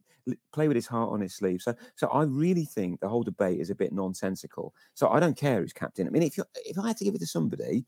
[0.53, 1.61] play with his heart on his sleeve.
[1.61, 4.73] So, so I really think the whole debate is a bit nonsensical.
[4.93, 6.07] So I don't care who's captain.
[6.07, 7.85] I mean, if you if I had to give it to somebody,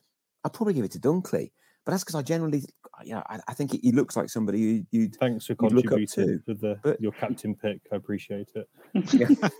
[0.47, 1.51] I'd probably give it to Dunkley.
[1.85, 2.63] But that's because I generally,
[3.03, 5.15] you know, I, I think he looks like somebody you, you'd.
[5.15, 7.79] Thanks for contributing to the, but, your captain pick.
[7.91, 8.67] I appreciate it.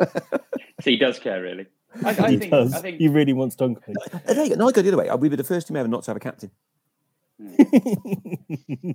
[0.80, 1.66] so he does care, really.
[2.04, 2.74] I, I he think, does.
[2.74, 2.98] I think...
[2.98, 3.94] He really wants Dunkley.
[4.28, 5.10] No, no, I go the other way.
[5.18, 6.50] We were the first team ever not to have a captain.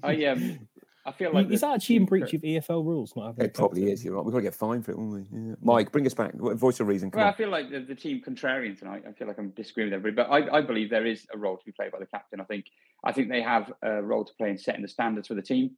[0.03, 0.67] I um,
[1.05, 3.13] I feel like is that actually in breach of EFL rules?
[3.15, 4.05] Not having it probably is.
[4.05, 4.23] You're right.
[4.23, 5.37] We've got to get fined for it, won't we?
[5.37, 5.55] Yeah.
[5.61, 6.33] Mike, bring us back.
[6.33, 7.11] Voice of reason.
[7.13, 7.33] well, on.
[7.33, 9.03] I feel like the, the, team contrarian tonight.
[9.07, 11.57] I feel like I'm disagreeing with everybody, but I, I, believe there is a role
[11.57, 12.39] to be played by the captain.
[12.39, 12.65] I think
[13.03, 15.71] I think they have a role to play in setting the standards for the team,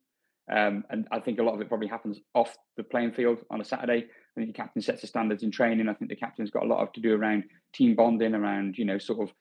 [0.52, 3.62] um, and I think a lot of it probably happens off the playing field on
[3.62, 4.06] a Saturday.
[4.06, 5.90] I think the captain sets the standards in training.
[5.90, 8.86] I think the captain's got a lot of to do around team bonding, around you
[8.86, 9.34] know sort of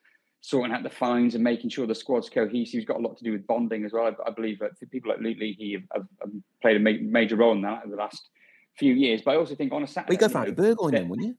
[0.45, 2.73] sorting out the fines and making sure the squad's cohesive.
[2.77, 4.05] He's got a lot to do with bonding as well.
[4.05, 6.31] I, I believe that people like Luke Leahy have, have, have,
[6.61, 8.29] played a ma- major role in that over the last
[8.77, 9.23] few years.
[9.25, 11.35] But I also think on a Saturday, we go for Harry Burgoyne then, wouldn't you?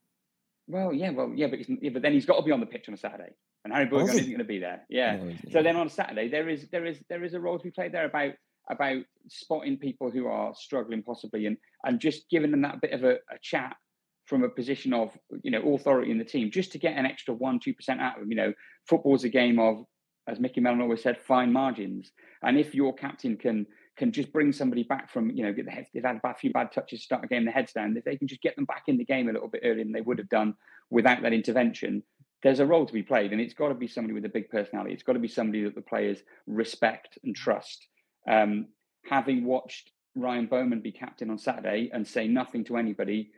[0.67, 2.89] Well, yeah, well, yeah, but yeah, but then he's got to be on the pitch
[2.89, 3.31] on a Saturday,
[3.65, 4.85] and Harry Burgoyne oh, isn't going to be there.
[4.89, 5.17] Yeah.
[5.17, 7.65] No, so then on a Saturday, there is there is there is a role to
[7.65, 8.33] be played there about
[8.69, 13.05] about spotting people who are struggling possibly and and just giving them that bit of
[13.05, 13.77] a, a chat
[14.27, 17.33] from a position of you know authority in the team just to get an extra
[17.33, 18.31] one two percent out of them.
[18.31, 18.53] You know,
[18.89, 19.85] football's a game of,
[20.29, 22.13] as Micky Mellon always said, fine margins.
[22.43, 25.71] And if your captain can can just bring somebody back from you know get the
[25.71, 27.97] head, they've had a few bad touches, start a game, the heads down.
[27.97, 29.93] If they can just get them back in the game a little bit earlier than
[29.93, 30.55] they would have done
[30.91, 32.03] without that intervention,
[32.43, 34.51] there's a role to be played, and it's got to be somebody with a big
[34.51, 34.93] personality.
[34.93, 37.87] It's got to be somebody that the players respect and trust.
[38.29, 38.67] Um,
[39.09, 43.31] having watched Ryan Bowman be captain on Saturday and say nothing to anybody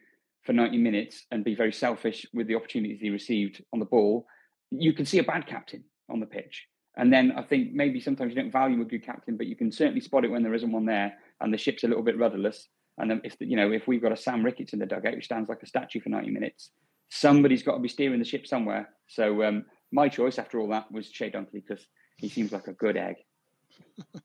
[0.44, 4.26] for 90 minutes and be very selfish with the opportunities he received on the ball,
[4.70, 6.66] you can see a bad captain on the pitch.
[6.96, 9.70] And then I think maybe sometimes you don't value a good captain, but you can
[9.70, 12.68] certainly spot it when there isn't one there and the ship's a little bit rudderless.
[12.98, 15.20] And then if you know if we've got a Sam Ricketts in the dugout who
[15.20, 16.70] stands like a statue for 90 minutes,
[17.08, 18.88] somebody's got to be steering the ship somewhere.
[19.06, 22.72] So um, my choice after all that was Chey Dunkley because he seems like a
[22.72, 23.16] good egg.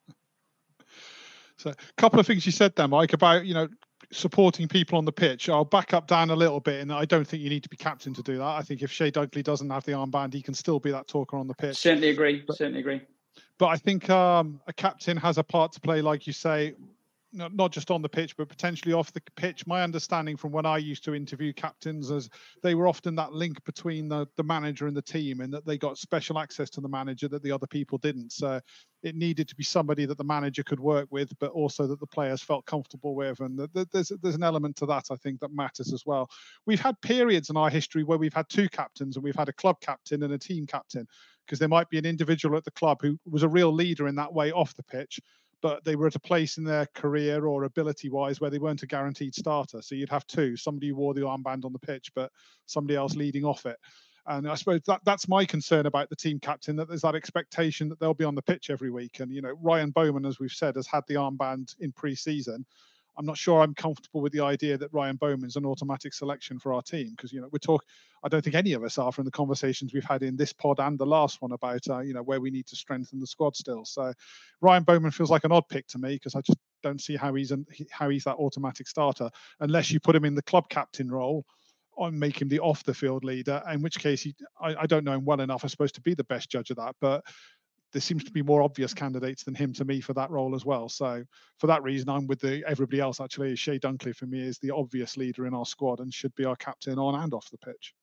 [1.57, 3.67] so a couple of things you said there, Mike, about you know
[4.11, 5.49] supporting people on the pitch.
[5.49, 7.77] I'll back up Dan a little bit, and I don't think you need to be
[7.77, 8.43] captain to do that.
[8.43, 11.37] I think if Chey Dunkley doesn't have the armband, he can still be that talker
[11.37, 11.77] on the pitch.
[11.77, 12.43] Certainly agree.
[12.45, 13.01] But, certainly agree.
[13.57, 16.73] But I think um, a captain has a part to play, like you say.
[17.33, 19.65] Not, just on the pitch, but potentially off the pitch.
[19.65, 22.29] My understanding from when I used to interview captains is
[22.61, 25.77] they were often that link between the, the manager and the team, and that they
[25.77, 28.31] got special access to the manager that the other people didn't.
[28.31, 28.61] So
[29.01, 32.07] it needed to be somebody that the manager could work with, but also that the
[32.07, 33.39] players felt comfortable with.
[33.39, 36.29] And the, the, there's there's an element to that I think that matters as well.
[36.65, 39.53] We've had periods in our history where we've had two captains, and we've had a
[39.53, 41.07] club captain and a team captain,
[41.45, 44.15] because there might be an individual at the club who was a real leader in
[44.15, 45.19] that way off the pitch
[45.63, 48.83] but they were at a place in their career or ability wise where they weren't
[48.83, 49.81] a guaranteed starter.
[49.81, 52.31] So you'd have two somebody who wore the armband on the pitch, but
[52.65, 53.77] somebody else leading off it.
[54.27, 57.89] And I suppose that that's my concern about the team captain that there's that expectation
[57.89, 59.21] that they'll be on the pitch every week.
[59.21, 62.65] And, you know, Ryan Bowman, as we've said, has had the armband in pre season.
[63.17, 66.73] I'm not sure I'm comfortable with the idea that Ryan Bowman's an automatic selection for
[66.73, 67.87] our team because you know we're talking.
[68.23, 70.79] I don't think any of us are from the conversations we've had in this pod
[70.79, 73.55] and the last one about uh, you know where we need to strengthen the squad
[73.55, 73.85] still.
[73.85, 74.13] So
[74.61, 77.33] Ryan Bowman feels like an odd pick to me because I just don't see how
[77.33, 81.11] he's an, how he's that automatic starter unless you put him in the club captain
[81.11, 81.45] role
[81.97, 83.61] and make him the off the field leader.
[83.71, 86.13] In which case, he, I, I don't know him well enough, I suppose, to be
[86.13, 86.95] the best judge of that.
[86.99, 87.23] But
[87.93, 90.65] there seems to be more obvious candidates than him to me for that role as
[90.65, 90.89] well.
[90.89, 91.23] So
[91.59, 93.21] for that reason, I'm with the everybody else.
[93.21, 96.45] Actually, Chey Dunkley for me is the obvious leader in our squad and should be
[96.45, 97.93] our captain on and off the pitch.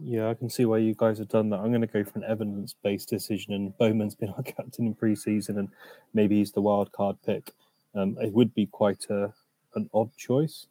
[0.00, 1.60] Yeah, I can see why you guys have done that.
[1.60, 5.58] I'm going to go for an evidence-based decision, and Bowman's been our captain in pre-season,
[5.58, 5.68] and
[6.14, 7.52] maybe he's the wild card pick.
[7.94, 9.32] Um, it would be quite a
[9.76, 10.66] an odd choice,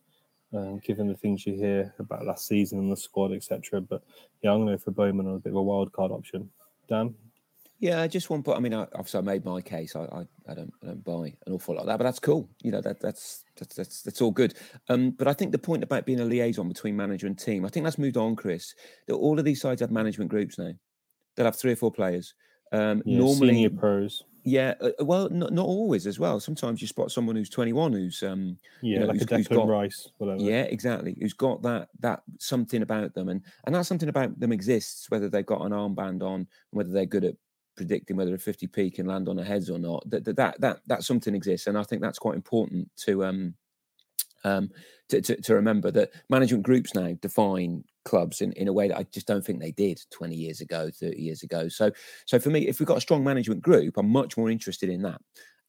[0.54, 3.82] um, given the things you hear about last season and the squad, etc.
[3.82, 4.02] But
[4.42, 6.50] yeah, I'm going to go for Bowman on a bit of a wild card option.
[6.88, 7.14] Dan,
[7.84, 8.58] yeah, just one point.
[8.58, 9.93] I mean, I, obviously, I made my case.
[9.93, 12.50] I, I, I, don't, I don't buy an awful lot of that, but that's cool.
[12.62, 14.54] You know, that that's that's that's, that's all good.
[14.88, 17.67] Um, but I think the point about being a liaison between manager and team, I
[17.67, 18.74] think that's moved on, Chris.
[19.08, 20.72] That all of these sides have management groups now.
[21.36, 22.34] They'll have three or four players.
[22.72, 24.24] Um, yeah, normally, senior pros.
[24.46, 26.39] Yeah, uh, uh, well, not, not always as well.
[26.39, 29.56] Sometimes you spot someone who's 21 who's um, yeah, you know, like who's, a Declan
[29.56, 30.41] got, Rice, whatever.
[30.41, 31.17] Yeah, exactly.
[31.19, 35.28] Who's got that that something about them, and and that something about them exists, whether
[35.28, 37.36] they've got an armband on, whether they're good at
[37.76, 40.08] predicting whether a 50p can land on their heads or not.
[40.10, 43.54] That that that that something exists, and I think that's quite important to um
[44.44, 44.70] um
[45.10, 48.98] to, to, to remember that management groups now define clubs in, in a way that
[48.98, 51.68] I just don't think they did 20 years ago, 30 years ago.
[51.68, 51.92] So
[52.26, 55.02] so for me, if we've got a strong management group, I'm much more interested in
[55.04, 55.22] that.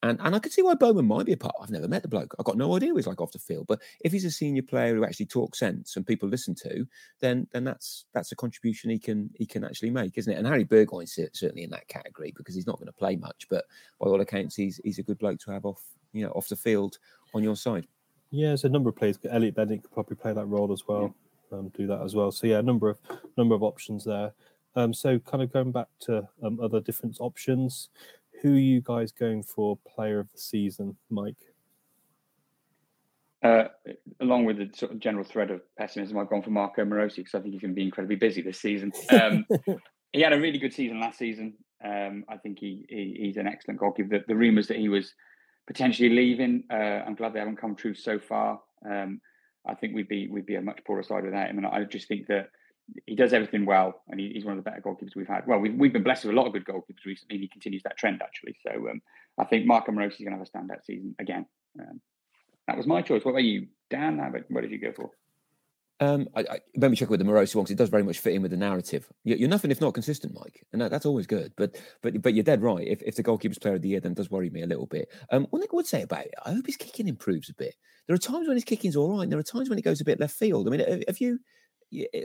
[0.05, 1.55] And, and I could see why Bowman might be a part.
[1.63, 2.35] I've never met the bloke.
[2.39, 3.67] I've got no idea what he's like off the field.
[3.67, 6.87] But if he's a senior player who actually talks sense and people listen to,
[7.21, 10.37] then then that's that's a contribution he can he can actually make, isn't it?
[10.37, 13.65] And Harry Burgoyne's certainly in that category because he's not going to play much, but
[13.99, 16.57] by all accounts, he's he's a good bloke to have off you know off the
[16.57, 16.99] field
[17.33, 17.87] on your side.
[18.31, 19.19] Yeah, there's a number of players.
[19.31, 21.15] Elliott Bennett could probably play that role as well,
[21.51, 21.59] yeah.
[21.59, 22.31] um, do that as well.
[22.31, 22.99] So yeah, a number of
[23.39, 24.35] number of options there.
[24.77, 27.89] Um, so kind of going back to um, other different options
[28.45, 31.39] who are you guys going for player of the season, Mike?
[33.43, 33.69] Uh,
[34.21, 37.35] along with the sort of general thread of pessimism, I've gone for Marko Marosi because
[37.35, 38.93] I think he's going to be incredibly busy this season.
[39.11, 39.47] Um,
[40.13, 41.55] he had a really good season last season.
[41.83, 44.19] Um, I think he, he, he's an excellent goalkeeper.
[44.19, 45.15] The, the rumours that he was
[45.67, 48.61] potentially leaving, uh, I'm glad they haven't come true so far.
[48.87, 49.23] Um,
[49.67, 52.09] I think we'd be we'd be a much poorer side without him, and I just
[52.09, 52.51] think that
[53.07, 55.47] he does everything well, and he, he's one of the better goalkeepers we've had.
[55.47, 57.83] Well, we've, we've been blessed with a lot of good goalkeepers recently, and he continues
[57.85, 58.57] that trend actually.
[58.67, 59.01] So um,
[59.39, 61.47] I think Marko Marosi is going to have a standout season again.
[61.81, 62.01] Um,
[62.67, 63.25] that was my choice.
[63.25, 64.19] What about you, Dan?
[64.49, 65.11] What did you go for?
[66.01, 68.19] Um, I, I, let me check with the Marosi one because it does very much
[68.19, 69.09] fit in with the narrative.
[69.23, 71.53] You're, you're nothing if not consistent, Mike, and that, that's always good.
[71.57, 72.87] But but but you're dead right.
[72.87, 75.09] If, if the goalkeeper's player of the year, then does worry me a little bit.
[75.31, 77.77] Um, one thing I would say about it, I hope his kicking improves a bit.
[78.07, 79.23] There are times when his kicking's all right.
[79.23, 80.67] And there are times when it goes a bit left field.
[80.67, 81.39] I mean, have you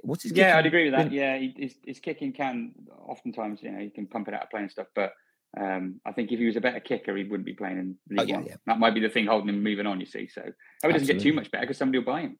[0.04, 0.32] what's his?
[0.34, 1.12] Yeah, I'd agree with that.
[1.12, 2.74] Yeah, his, his kicking can
[3.08, 4.88] oftentimes, you know, he can pump it out of play and stuff.
[4.96, 5.14] But
[5.60, 8.20] um, I think if he was a better kicker, he wouldn't be playing in League
[8.20, 8.46] oh, yeah, One.
[8.46, 8.56] Yeah.
[8.68, 10.00] That might be the thing holding him moving on.
[10.00, 12.22] You see, so I hope it doesn't get too much better because somebody will buy
[12.22, 12.40] him.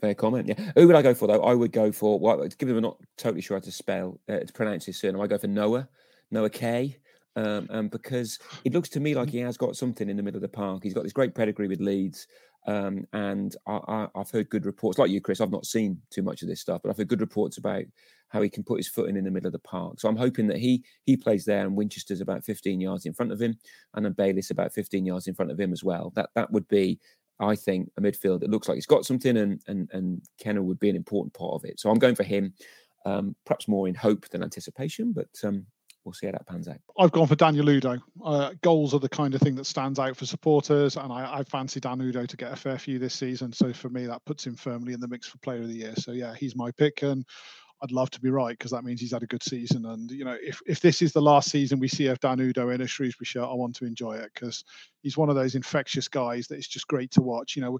[0.00, 0.48] Fair comment.
[0.48, 0.72] Yeah.
[0.76, 1.42] Who would I go for though?
[1.42, 2.18] I would go for.
[2.18, 5.26] Well, given I'm not totally sure how to spell uh, to pronounce his surname, I
[5.26, 5.88] go for Noah.
[6.30, 6.50] Noah.
[7.36, 10.38] Um, um, because it looks to me like he has got something in the middle
[10.38, 10.82] of the park.
[10.82, 12.28] He's got this great pedigree with Leeds.
[12.66, 15.40] Um, and I, have heard good reports, like you, Chris.
[15.40, 17.84] I've not seen too much of this stuff, but I've heard good reports about
[18.28, 20.00] how he can put his foot in in the middle of the park.
[20.00, 23.32] So I'm hoping that he he plays there, and Winchester's about 15 yards in front
[23.32, 23.56] of him,
[23.94, 26.12] and then Bayliss about 15 yards in front of him as well.
[26.16, 26.98] That that would be,
[27.38, 30.80] I think, a midfield that looks like it's got something, and and and Kenneh would
[30.80, 31.78] be an important part of it.
[31.78, 32.52] So I'm going for him,
[33.04, 35.66] um, perhaps more in hope than anticipation, but um,
[36.06, 36.78] we'll see how that pans out.
[36.98, 38.00] I've gone for Daniel Udoh.
[38.24, 41.42] Uh, goals are the kind of thing that stands out for supporters, and I, I
[41.42, 43.52] fancy Dan Udoh to get a fair few this season.
[43.52, 45.94] So for me, that puts him firmly in the mix for Player of the Year.
[45.96, 47.26] So yeah, he's my pick, and
[47.82, 49.84] I'd love to be right because that means he's had a good season.
[49.84, 52.74] And you know, if if this is the last season we see of Dan Udoh
[52.74, 54.64] in a Shrewsbury shirt, I want to enjoy it because
[55.02, 57.56] he's one of those infectious guys that it's just great to watch.
[57.56, 57.78] You know,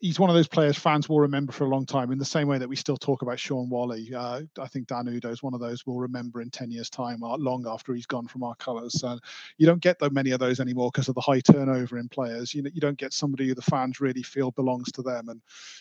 [0.00, 2.48] he's one of those players fans will remember for a long time in the same
[2.48, 4.12] way that we still talk about Shaun Whalley.
[4.14, 7.22] Uh, I think Dan Udoh is one of those we'll remember in 10 years' time,
[7.22, 9.00] uh, long after he's gone from our colours.
[9.00, 9.18] So
[9.58, 12.54] you don't get that many of those anymore because of the high turnover in players.
[12.54, 15.28] You know, you don't get somebody who the fans really feel belongs to them.
[15.28, 15.40] And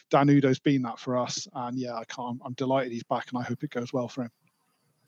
[0.10, 1.48] Dan Udoh's been that for us.
[1.54, 4.24] And yeah, I can't, I'm delighted he's back and I hope it goes well for
[4.24, 4.32] him.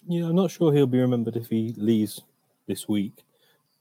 [0.08, 2.22] Yeah, I'm not sure he'll be remembered if he leaves
[2.67, 3.24] this week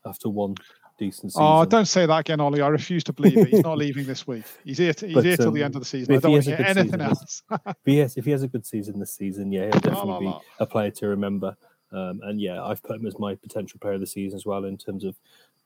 [0.05, 0.57] after one
[1.01, 1.43] decent season.
[1.45, 2.61] Oh, don't say that again, Ollie.
[2.61, 3.49] I refuse to believe it.
[3.49, 4.45] He's not leaving this week.
[4.65, 4.93] He's here.
[4.93, 6.15] To, he's but, here till um, the end of the season.
[6.15, 7.43] I don't want to hear anything season, else.
[7.85, 10.91] he if he has a good season this season, yeah, he'll definitely be a player
[10.93, 11.57] to remember.
[11.93, 14.65] Um, and yeah, I've put him as my potential player of the season as well
[14.65, 15.17] in terms of,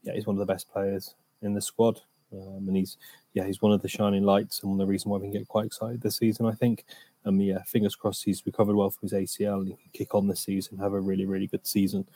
[0.02, 2.00] yeah, he's one of the best players in the squad.
[2.32, 2.96] Um, and he's,
[3.34, 5.32] yeah, he's one of the shining lights and one of the reason why we can
[5.32, 6.84] get quite excited this season, I think.
[7.26, 10.26] Um, yeah, fingers crossed he's recovered well from his ACL and he can kick on
[10.26, 12.06] this season, have a really, really good season.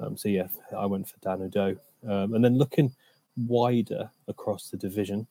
[0.00, 1.78] Um, so yeah, I went for Dan Udoh.
[2.08, 2.94] Um, and then looking
[3.36, 5.26] wider across the division.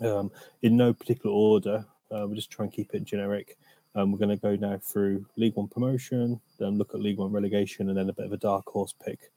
[0.00, 0.30] Um,
[0.62, 3.56] in no particular order, uh, we'll just try and keep it generic.
[3.94, 7.32] Um, we're going to go now through League One promotion, then look at League One
[7.32, 9.30] relegation, and then a bit of a dark horse pick.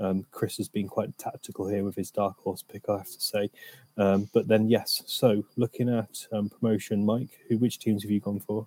[0.00, 3.20] Um, Chris has been quite tactical here with his dark horse pick, I have to
[3.20, 3.50] say.
[3.98, 6.26] Um, but then, yes, so looking at
[6.58, 8.66] promotion, Mike, who which teams have you gone for?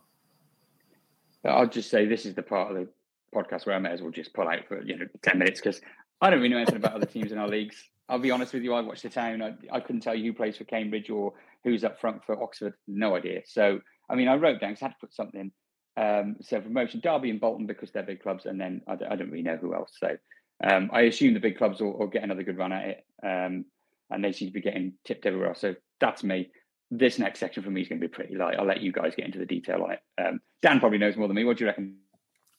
[1.44, 2.88] I'll just say this is the part of the
[3.34, 5.82] podcast where I may as well just pull out for you know ten minutes because
[6.22, 7.90] I don't really know anything about other teams in our leagues.
[8.10, 8.74] I'll be honest with you.
[8.74, 9.42] I watched the town.
[9.42, 12.74] I, I couldn't tell you who plays for Cambridge or who's up front for Oxford.
[12.88, 13.42] No idea.
[13.46, 15.52] So, I mean, I wrote down because I had to put something.
[15.96, 19.30] Um, so promotion, Derby and Bolton because they're big clubs, and then I, I don't
[19.30, 19.92] really know who else.
[20.00, 20.18] So
[20.64, 23.66] um, I assume the big clubs will, will, get another good run at it, um,
[24.10, 25.62] and they seem to be getting tipped everywhere else.
[25.62, 26.50] So that's me.
[26.90, 28.58] This next section for me is going to be pretty light.
[28.60, 30.00] I'll let you guys get into the detail on it.
[30.22, 31.44] Um, Dan probably knows more than me.
[31.44, 31.98] What do you reckon?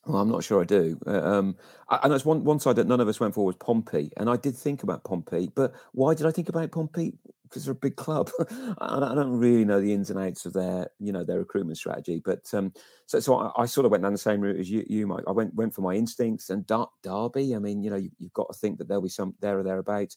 [0.06, 0.98] Well, I'm not sure I do.
[1.06, 1.56] Uh, um,
[1.90, 4.10] and that's one, one side that none of us went for was Pompey.
[4.16, 7.14] And I did think about Pompey, but why did I think about Pompey?
[7.44, 8.30] Because they're a big club.
[8.78, 12.20] I, don't really know the ins and outs of their, you know, their recruitment strategy.
[12.22, 12.72] But um,
[13.06, 15.24] so, so I, I, sort of went down the same route as you, you Mike.
[15.26, 17.54] I went went for my instincts and Dar- Derby.
[17.54, 19.62] I mean, you know, you, have got to think that there'll be some there or
[19.62, 20.16] thereabouts.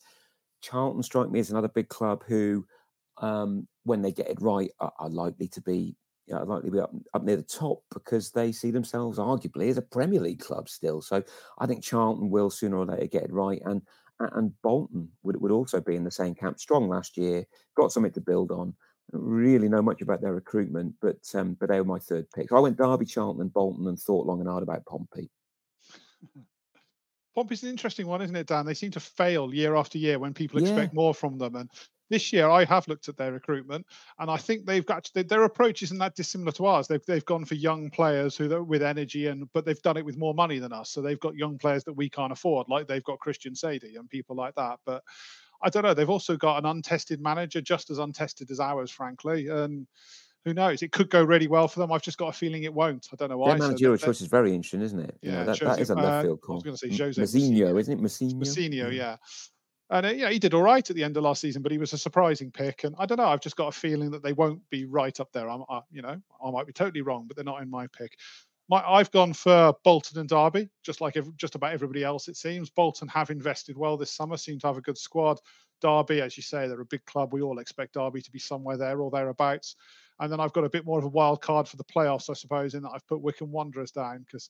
[0.62, 2.65] Charlton strike me as another big club who,
[3.19, 5.95] um, when they get it right, are, are likely to be
[6.28, 9.70] you know, likely to be up, up near the top because they see themselves arguably
[9.70, 11.02] as a Premier League club still.
[11.02, 11.24] So
[11.60, 13.62] I think Charlton will sooner or later get it right.
[13.66, 13.82] And
[14.20, 16.60] and Bolton would, would also be in the same camp.
[16.60, 18.74] Strong last year, got something to build on.
[19.12, 22.50] Don't really know much about their recruitment, but um, but they were my third pick.
[22.50, 25.30] So I went Derby, Charlton, and Bolton, and thought long and hard about Pompey.
[27.36, 28.66] Pompey's an interesting one, isn't it, Dan?
[28.66, 30.70] They seem to fail year after year when people yeah.
[30.70, 31.56] expect more from them.
[31.56, 31.70] And
[32.10, 33.86] this year I have looked at their recruitment,
[34.20, 36.88] and I think they've got their approach isn't that dissimilar to ours.
[36.88, 40.17] They've they've gone for young players who with energy and but they've done it with
[40.17, 40.89] more money than us.
[40.89, 44.10] So they've got young players that we can't afford, like they've got Christian Saydee and
[44.10, 44.80] people like that.
[44.86, 45.04] But
[45.62, 45.93] I don't know.
[45.93, 49.48] They've also got an untested manager, just as untested as ours, frankly.
[49.48, 49.88] And
[50.46, 50.82] who knows?
[50.82, 51.91] It could go really well for them.
[51.91, 53.08] I've just got a feeling it won't.
[53.12, 53.50] I don't know why.
[53.50, 55.17] Their managerial so choice is very interesting, isn't it?
[55.22, 56.54] Yeah, you know, that, Jose, that is a left uh, field call.
[56.54, 58.02] I was going to say Jose Mousinho, isn't it?
[58.02, 58.36] Mousinho.
[58.36, 59.17] Mousinho, yeah.
[59.89, 61.78] And uh, yeah, he did all right at the end of last season, but he
[61.78, 62.84] was a surprising pick.
[62.84, 63.28] And I don't know.
[63.28, 65.50] I've just got a feeling that they won't be right up there.
[65.50, 68.17] I'm, I, you know, I might be totally wrong, but they're not in my pick.
[68.69, 72.28] My, I've gone for Bolton and Derby, just like every, just about everybody else.
[72.28, 75.39] It seems Bolton have invested well this summer, seem to have a good squad.
[75.80, 77.32] Derby, as you say, they're a big club.
[77.32, 79.78] We all expect Derby to be somewhere there or thereabouts.
[80.19, 82.34] And then I've got a bit more of a wild card for the playoffs, I
[82.34, 84.50] suppose, in that I've put Wycombe Wanderers down because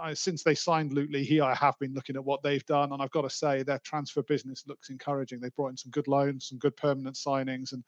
[0.00, 3.00] I, since they signed Luke Leahy, I have been looking at what they've done, and
[3.00, 5.40] I've got to say their transfer business looks encouraging.
[5.40, 7.82] They've brought in some good loans, some good permanent signings, and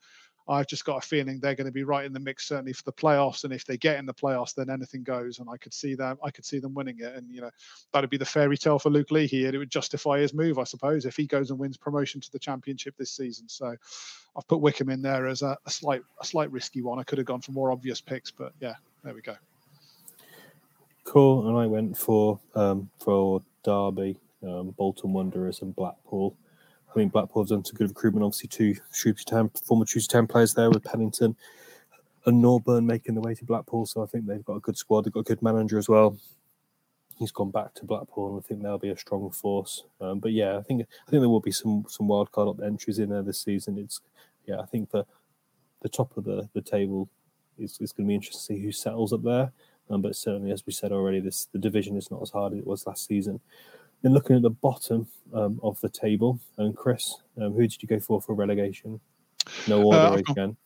[0.47, 2.83] I've just got a feeling they're going to be right in the mix, certainly for
[2.83, 3.43] the playoffs.
[3.43, 5.39] And if they get in the playoffs, then anything goes.
[5.39, 7.15] And I could see them, I could see them winning it.
[7.15, 7.51] And you know,
[7.93, 10.63] that'd be the fairy tale for Luke Leahy, and it would justify his move, I
[10.63, 13.47] suppose, if he goes and wins promotion to the championship this season.
[13.47, 13.75] So
[14.35, 16.99] I've put Wycombe in there as a, a slight, a slight risky one.
[16.99, 19.35] I could have gone for more obvious picks, but yeah, there we go.
[21.03, 21.47] Cool.
[21.47, 26.35] And I went for um, for Derby, um, Bolton Wanderers, and Blackpool.
[26.93, 28.23] I mean, Blackpool have done some good recruitment.
[28.23, 31.35] Obviously, two Shrewsbury Town, former Shrewsbury Town players there with Pennington
[32.25, 33.85] and Norburn making the way to Blackpool.
[33.85, 35.05] So I think they've got a good squad.
[35.05, 36.17] They've got a good manager as well.
[37.17, 39.83] He's gone back to Blackpool, and I think they'll be a strong force.
[39.99, 42.99] Um, but yeah, I think I think there will be some some wild card entries
[42.99, 43.77] in there this season.
[43.77, 44.01] It's
[44.45, 45.05] yeah, I think the
[45.81, 47.09] the top of the the table
[47.57, 49.51] is, is going to be interesting to see who settles up there.
[49.91, 52.59] Um, but certainly, as we said already, this the division is not as hard as
[52.59, 53.39] it was last season.
[54.01, 57.87] Then looking at the bottom um, of the table, and Chris, um, who did you
[57.87, 58.99] go for for relegation?
[59.67, 60.57] No order uh, again.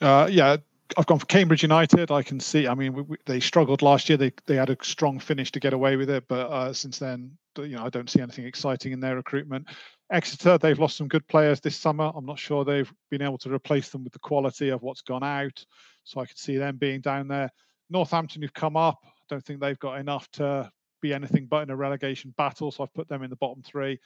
[0.00, 0.56] Uh, yeah,
[0.96, 2.10] I've gone for Cambridge United.
[2.10, 2.68] I can see.
[2.68, 4.16] I mean, we, we, they struggled last year.
[4.16, 7.32] They they had a strong finish to get away with it, but uh, since then,
[7.58, 9.68] you know, I don't see anything exciting in their recruitment.
[10.10, 12.12] Exeter, they've lost some good players this summer.
[12.14, 15.24] I'm not sure they've been able to replace them with the quality of what's gone
[15.24, 15.64] out.
[16.04, 17.50] So I could see them being down there.
[17.90, 20.70] Northampton, who've come up, I don't think they've got enough to
[21.00, 22.70] be anything but in a relegation battle.
[22.70, 24.00] So I've put them in the bottom three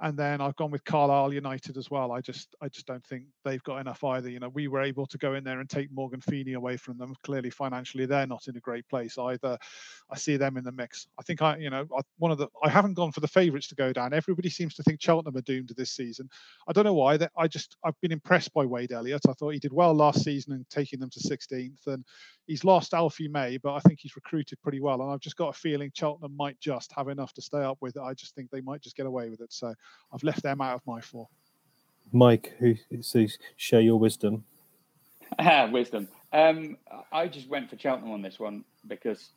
[0.00, 2.12] and then I've gone with Carlisle United as well.
[2.12, 4.30] I just I just don't think they've got enough either.
[4.30, 6.98] You know, we were able to go in there and take Morgan Feeney away from
[6.98, 7.14] them.
[7.24, 9.58] Clearly, financially, they're not in a great place either.
[10.08, 11.08] I see them in the mix.
[11.18, 11.84] I think I, you know,
[12.18, 14.12] one of the I haven't gone for the favourites to go down.
[14.12, 16.28] Everybody seems to think Cheltenham are doomed this season.
[16.68, 17.16] I don't know why.
[17.16, 19.22] That I just I've been impressed by Wade Elliott.
[19.28, 22.04] I thought he did well last season and taking them to 16th, and
[22.48, 25.00] he's lost Alfie May, but I think he's recruited pretty well.
[25.00, 27.94] And I've just got a feeling Cheltenham might just have enough to stay up with
[27.96, 28.02] it.
[28.02, 29.52] I just think they might just get away with it.
[29.52, 29.72] So
[30.12, 31.28] I've left them out of my four.
[32.10, 34.44] Mike, who says share your wisdom?
[35.70, 36.08] wisdom.
[36.32, 36.78] Um,
[37.12, 39.30] I just went for Cheltenham on this one because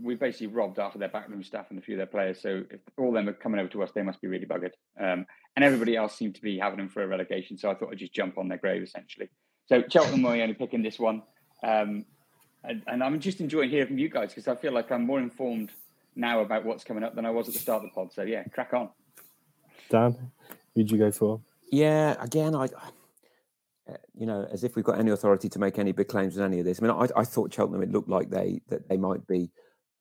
[0.00, 2.40] we basically robbed half of their backroom staff and a few of their players.
[2.40, 4.72] So if all of them are coming over to us, they must be really buggered.
[5.00, 7.58] Um, and everybody else seemed to be having them for a relegation.
[7.58, 9.28] So I thought I'd just jump on their grave essentially.
[9.66, 11.22] So Cheltenham were only picking this one.
[11.62, 12.04] Um,
[12.64, 15.20] and, and I'm just enjoying hearing from you guys because I feel like I'm more
[15.20, 15.72] informed
[16.16, 18.12] now about what's coming up than I was at the start of the pod.
[18.12, 18.90] So yeah, crack on.
[19.90, 20.30] Dan,
[20.74, 21.40] who'd you go for?
[21.70, 25.92] Yeah, again, I, uh, you know, as if we've got any authority to make any
[25.92, 26.80] big claims on any of this.
[26.80, 29.50] I mean, I, I thought Cheltenham it looked like they that they might be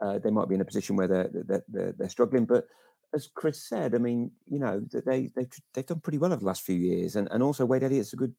[0.02, 2.66] uh, they might be in a position where they're, they're they're, they're struggling, but
[3.14, 6.46] as Chris said, I mean, you know, they they they've done pretty well over the
[6.46, 8.34] last few years, and and also Wade Elliott's a good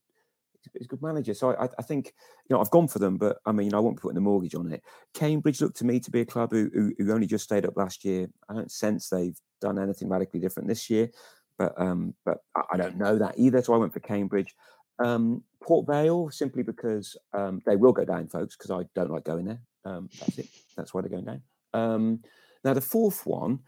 [0.74, 1.34] he's a good manager.
[1.34, 2.12] So I, I, think
[2.48, 4.54] you know I've gone for them, but I mean I won't be putting the mortgage
[4.54, 4.82] on it.
[5.14, 7.76] Cambridge looked to me to be a club who, who, who only just stayed up
[7.76, 8.28] last year.
[8.48, 11.10] I don't sense they've done anything radically different this year,
[11.58, 12.38] but um, but
[12.70, 13.62] I don't know that either.
[13.62, 14.54] So I went for Cambridge.
[15.00, 19.24] Um, Port Vale simply because um, they will go down, folks, because I don't like
[19.24, 19.60] going there.
[19.84, 20.48] Um, that's it.
[20.76, 21.42] That's why they're going down.
[21.74, 22.20] Um,
[22.64, 23.60] now the fourth one,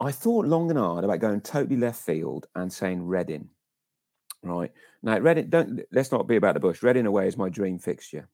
[0.00, 3.48] I thought long and hard about going totally left field and saying Reading.
[4.42, 4.72] Right
[5.02, 5.48] now, Reading.
[5.50, 6.82] Don't let's not be about the bush.
[6.82, 8.28] Reading away is my dream fixture.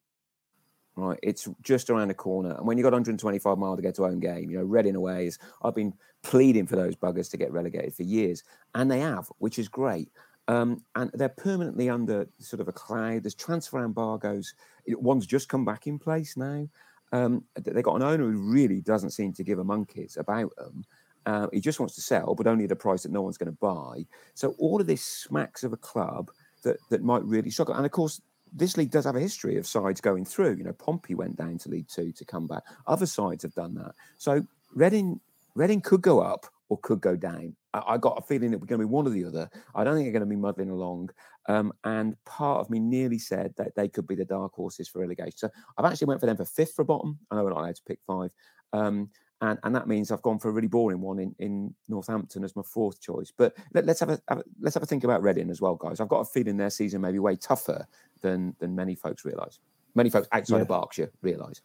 [0.96, 4.04] Right, it's just around the corner, and when you got 125 miles to get to
[4.04, 5.38] own game, you know Reading away is.
[5.62, 8.42] I've been pleading for those buggers to get relegated for years,
[8.74, 10.10] and they have, which is great.
[10.48, 13.22] Um, and they're permanently under sort of a cloud.
[13.22, 14.54] There's transfer embargoes.
[14.88, 16.66] One's just come back in place now.
[17.12, 20.84] Um, they got an owner who really doesn't seem to give a monkeys about them.
[21.28, 23.52] Uh, he just wants to sell, but only at a price that no one's going
[23.52, 24.06] to buy.
[24.32, 26.30] So all of this smacks of a club
[26.62, 27.74] that that might really struggle.
[27.74, 30.54] And of course, this league does have a history of sides going through.
[30.56, 32.62] You know, Pompey went down to League Two to come back.
[32.86, 33.92] Other sides have done that.
[34.16, 34.42] So
[34.74, 35.20] Reading,
[35.54, 37.54] Reading could go up or could go down.
[37.74, 39.50] I, I got a feeling it was going to be one or the other.
[39.74, 41.10] I don't think they're going to be muddling along.
[41.46, 45.00] Um, and part of me nearly said that they could be the dark horses for
[45.00, 45.36] relegation.
[45.36, 47.18] So I've actually went for them for fifth for bottom.
[47.30, 48.32] I know we're not allowed to pick five.
[48.72, 49.10] Um,
[49.40, 52.56] and and that means I've gone for a really boring one in, in Northampton as
[52.56, 53.32] my fourth choice.
[53.36, 55.76] But let, us have a, have a, let's have a think about Reading as well,
[55.76, 56.00] guys.
[56.00, 57.86] I've got a feeling their season may be way tougher
[58.20, 59.60] than than many folks realise.
[59.94, 60.62] Many folks outside yeah.
[60.62, 61.60] of Berkshire realise.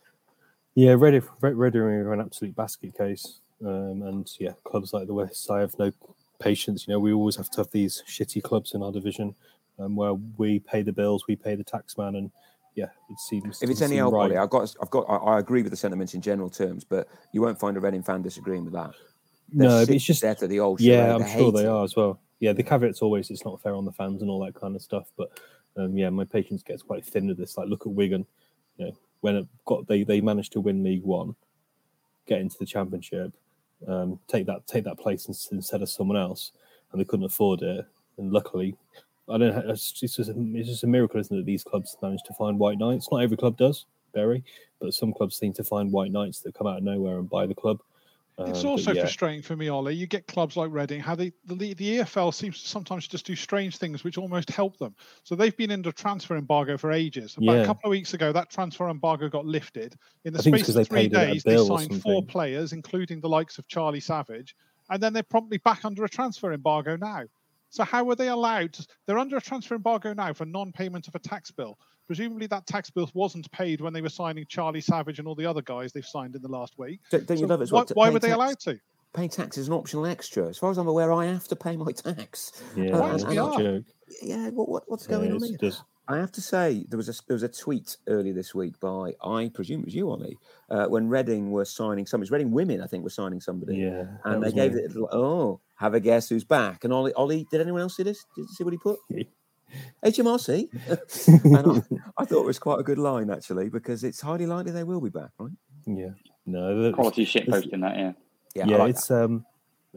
[0.76, 5.50] Yeah, Reading, Reading are an absolute basket case, um, and yeah, clubs like the West,
[5.52, 5.92] I have no
[6.40, 6.88] patience.
[6.88, 9.36] You know, we always have to have these shitty clubs in our division,
[9.80, 12.32] um, where we pay the bills, we pay the tax man, and
[12.76, 13.62] yeah, it seems.
[13.62, 14.36] If it's any old right.
[14.36, 17.42] I've got, I've got, I, I, agree with the sentiments in general terms, but you
[17.42, 18.92] won't find a Reading fan disagreeing with that.
[19.52, 20.82] They're no, it's just to the old.
[20.82, 21.68] Yeah, I'm sure they it.
[21.68, 22.20] are as well.
[22.40, 24.82] Yeah, the caveat's always it's not fair on the fans and all that kind of
[24.82, 25.12] stuff.
[25.16, 25.40] But
[25.78, 27.58] um, yeah, my patience gets quite thin with this.
[27.58, 28.26] Like, look at Wigan.
[28.78, 31.36] You know, when it got they they managed to win League One,
[32.26, 33.32] get into the Championship,
[33.88, 36.52] um, take that take that place instead of someone else,
[36.92, 37.86] and they couldn't afford it.
[38.18, 38.76] And luckily,
[39.30, 39.72] I don't know.
[39.72, 41.40] It's just, a, it's just a miracle, isn't it?
[41.42, 43.08] That these clubs manage to find white knights.
[43.12, 44.44] Not every club does, Barry,
[44.80, 47.46] but some clubs seem to find white knights that come out of nowhere and buy
[47.46, 47.80] the club.
[48.40, 49.02] It's um, also yeah.
[49.02, 49.94] frustrating for me, Ollie.
[49.94, 53.36] You get clubs like Reading, how they the, the EFL seems to sometimes just do
[53.36, 54.96] strange things which almost help them.
[55.24, 57.38] So they've been under transfer embargo for ages.
[57.38, 57.62] About yeah.
[57.62, 59.96] a couple of weeks ago, that transfer embargo got lifted.
[60.26, 64.00] In the space of three days, they signed four players, including the likes of Charlie
[64.00, 64.56] Savage,
[64.90, 67.26] and then they're promptly back under a transfer embargo now.
[67.74, 68.78] So how were they allowed?
[69.08, 71.80] They're under a transfer embargo now for non-payment of a tax bill.
[72.06, 75.48] Presumably that tax bill wasn't paid when they were signing Charlie Savage and all the
[75.48, 77.00] other guys they've signed in the last week.
[77.10, 77.72] Don't, don't so you love it?
[77.72, 78.80] Why, why were they tax, allowed to?
[79.16, 80.50] Paying tax is an optional extra.
[80.50, 82.62] As far as I'm aware, I have to pay my tax.
[82.76, 83.86] Yeah, uh, that's a joke.
[84.22, 85.58] Yeah, what, what, what's going yeah, on here?
[85.60, 88.80] Just, I have to say there was a there was a tweet earlier this week
[88.82, 90.38] by I presume it was you, Ollie,
[90.70, 92.30] uh, when Reading were signing somebody.
[92.30, 93.78] Reading women, I think, were signing somebody.
[93.78, 94.82] Yeah, and they gave me.
[94.82, 95.10] it a little.
[95.12, 96.84] Oh, have a guess who's back.
[96.84, 98.26] And Ollie, Ollie, did anyone else see this?
[98.36, 99.00] Did you see what he put?
[100.06, 100.70] HMRC.
[101.44, 104.72] and I, I, thought it was quite a good line actually because it's highly likely
[104.72, 105.52] they will be back, right?
[105.86, 106.12] Yeah.
[106.46, 107.98] No, quality shit posting that.
[107.98, 108.12] Yeah.
[108.56, 108.66] Yeah.
[108.68, 108.78] Yeah.
[108.78, 109.24] Like it's that.
[109.24, 109.46] um,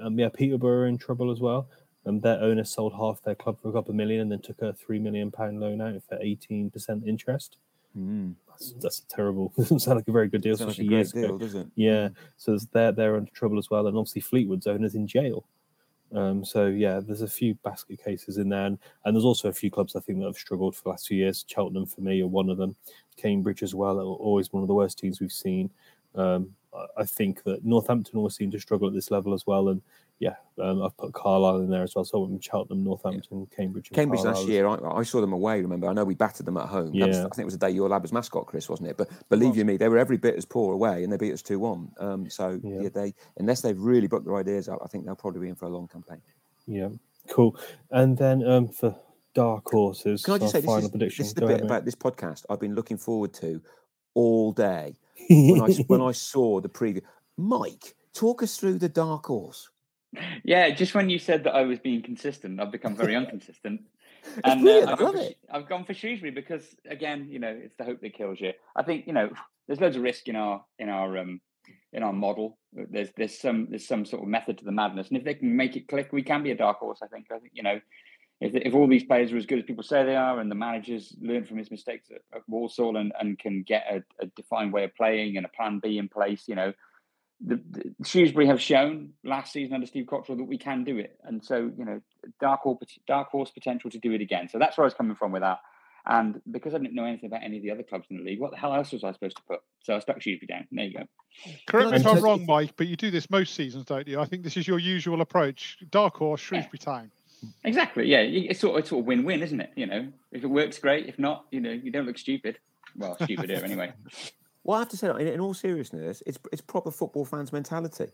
[0.03, 0.29] um, yeah.
[0.33, 1.69] Peterborough are in trouble as well.
[2.07, 4.63] Um, their owner sold half their club for a couple of million and then took
[4.63, 7.59] a three million pound loan out for eighteen percent interest.
[7.99, 8.35] Mm.
[8.49, 9.53] That's, that's terrible.
[9.57, 11.39] Doesn't sound like a very good deal, Sounds especially like years deal, ago.
[11.39, 11.67] does it?
[11.75, 15.45] Yeah, so they're they're under trouble as well, and obviously Fleetwood's owner's in jail.
[16.17, 19.53] Um, so yeah, there's a few basket cases in there, and, and there's also a
[19.53, 21.45] few clubs I think that have struggled for the last few years.
[21.47, 22.75] Cheltenham for me are one of them.
[23.17, 25.71] Cambridge as well, are always one of the worst teams we've seen.
[26.17, 26.51] Um,
[26.97, 29.81] I think that Northampton always seem to struggle at this level as well, and
[30.19, 32.05] yeah, um, I've put Carlisle in there as well.
[32.05, 33.57] So I'm Cheltenham, Northampton, yeah.
[33.57, 33.91] Cambridge.
[33.91, 34.41] Cambridge Carlisle.
[34.41, 35.61] last year, I, I, saw them away.
[35.61, 36.95] Remember, I know we battered them at home.
[36.95, 37.07] Yeah.
[37.07, 38.97] Was, I think it was the day your lad was mascot, Chris, wasn't it?
[38.97, 41.43] But believe you me, they were every bit as poor away, and they beat us
[41.43, 41.93] two one.
[41.99, 42.83] Um, so yeah.
[42.83, 42.89] yeah.
[42.89, 45.67] they unless they've really booked their ideas up, I think they'll probably be in for
[45.67, 46.23] a long campaign.
[46.67, 46.89] Yeah,
[47.29, 47.59] cool.
[47.91, 48.97] And then um, for
[49.35, 51.23] dark horses, can I just say final this is, prediction?
[51.23, 53.61] this is the Go bit ahead, about this podcast I've been looking forward to
[54.15, 54.97] all day
[55.29, 57.03] when I when I saw the preview.
[57.37, 59.69] Mike, talk us through the dark horse.
[60.45, 63.83] Yeah, just when you said that I was being consistent, I've become very inconsistent.
[64.45, 65.29] and uh, I've, love for.
[65.51, 68.53] I've gone for Shrewsbury because, again, you know, it's the hope that kills you.
[68.75, 69.31] I think you know,
[69.67, 71.41] there's loads of risk in our in our um
[71.93, 72.59] in our model.
[72.73, 75.55] There's there's some there's some sort of method to the madness, and if they can
[75.57, 77.01] make it click, we can be a dark horse.
[77.03, 77.27] I think.
[77.31, 77.81] I think you know,
[78.41, 80.55] if if all these players are as good as people say they are, and the
[80.55, 84.73] managers learn from his mistakes at, at Walsall and and can get a, a defined
[84.73, 86.73] way of playing and a plan B in place, you know,
[87.41, 91.19] the, the, Shrewsbury have shown last season under Steve Cotterill that we can do it,
[91.25, 92.01] and so you know,
[92.41, 94.49] dark horse, dark horse potential to do it again.
[94.49, 95.59] So that's where I was coming from with that.
[96.09, 98.39] And because I didn't know anything about any of the other clubs in the league,
[98.39, 99.61] what the hell else was I supposed to put?
[99.83, 100.67] So I stuck Shrewsbury down.
[100.71, 101.05] There you go.
[101.67, 104.21] Correct me if I'm wrong, Mike, but you do this most seasons, don't you?
[104.21, 105.79] I think this is your usual approach.
[105.91, 106.85] Dark horse, Shrewsbury yeah.
[106.85, 107.11] Town.
[107.65, 108.07] Exactly.
[108.07, 109.71] Yeah, it's sort of it's sort of win-win, isn't it?
[109.77, 111.07] You know, if it works, great.
[111.07, 112.59] If not, you know, you don't look stupid.
[112.97, 113.93] Well, stupid here anyway.
[114.65, 118.09] Well, I have to say, in, in all seriousness, it's it's proper football fans mentality.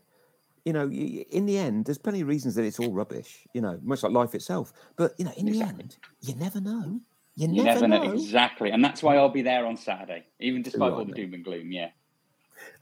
[0.65, 3.47] You know, in the end, there's plenty of reasons that it's all rubbish.
[3.55, 4.71] You know, much like life itself.
[4.95, 5.77] But you know, in exactly.
[5.77, 6.99] the end, you never know.
[7.35, 8.03] You never, you never know.
[8.03, 8.13] know.
[8.13, 11.43] exactly, and that's why I'll be there on Saturday, even despite all the doom and
[11.43, 11.71] gloom.
[11.71, 11.89] Yeah.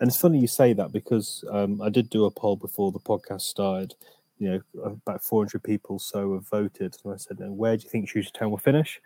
[0.01, 2.99] And it's funny you say that because um, I did do a poll before the
[2.99, 3.95] podcast started.
[4.41, 8.09] You know, about 400 people so have voted, and I said, "Where do you think
[8.09, 8.99] Shrewsbury Town will finish?"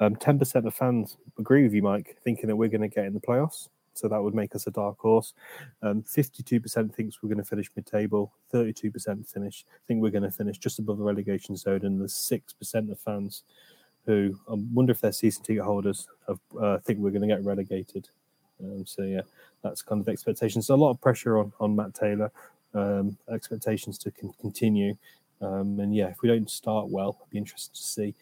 [0.00, 3.12] Um, 10% of fans agree with you, Mike, thinking that we're going to get in
[3.12, 3.68] the playoffs.
[3.92, 5.34] So that would make us a dark horse.
[5.82, 8.32] Um, 52% thinks we're going to finish mid-table.
[8.54, 12.54] 32% finish think we're going to finish just above the relegation zone, and the six
[12.54, 13.42] percent of fans
[14.06, 17.44] who I wonder if they're season ticket holders have, uh, think we're going to get
[17.44, 18.08] relegated.
[18.62, 19.20] Um, so yeah,
[19.62, 20.66] that's kind of expectations.
[20.66, 22.32] So a lot of pressure on on Matt Taylor.
[22.74, 24.96] Um, expectations to con- continue.
[25.40, 28.14] Um, and yeah, if we don't start well, I'd be interested to see,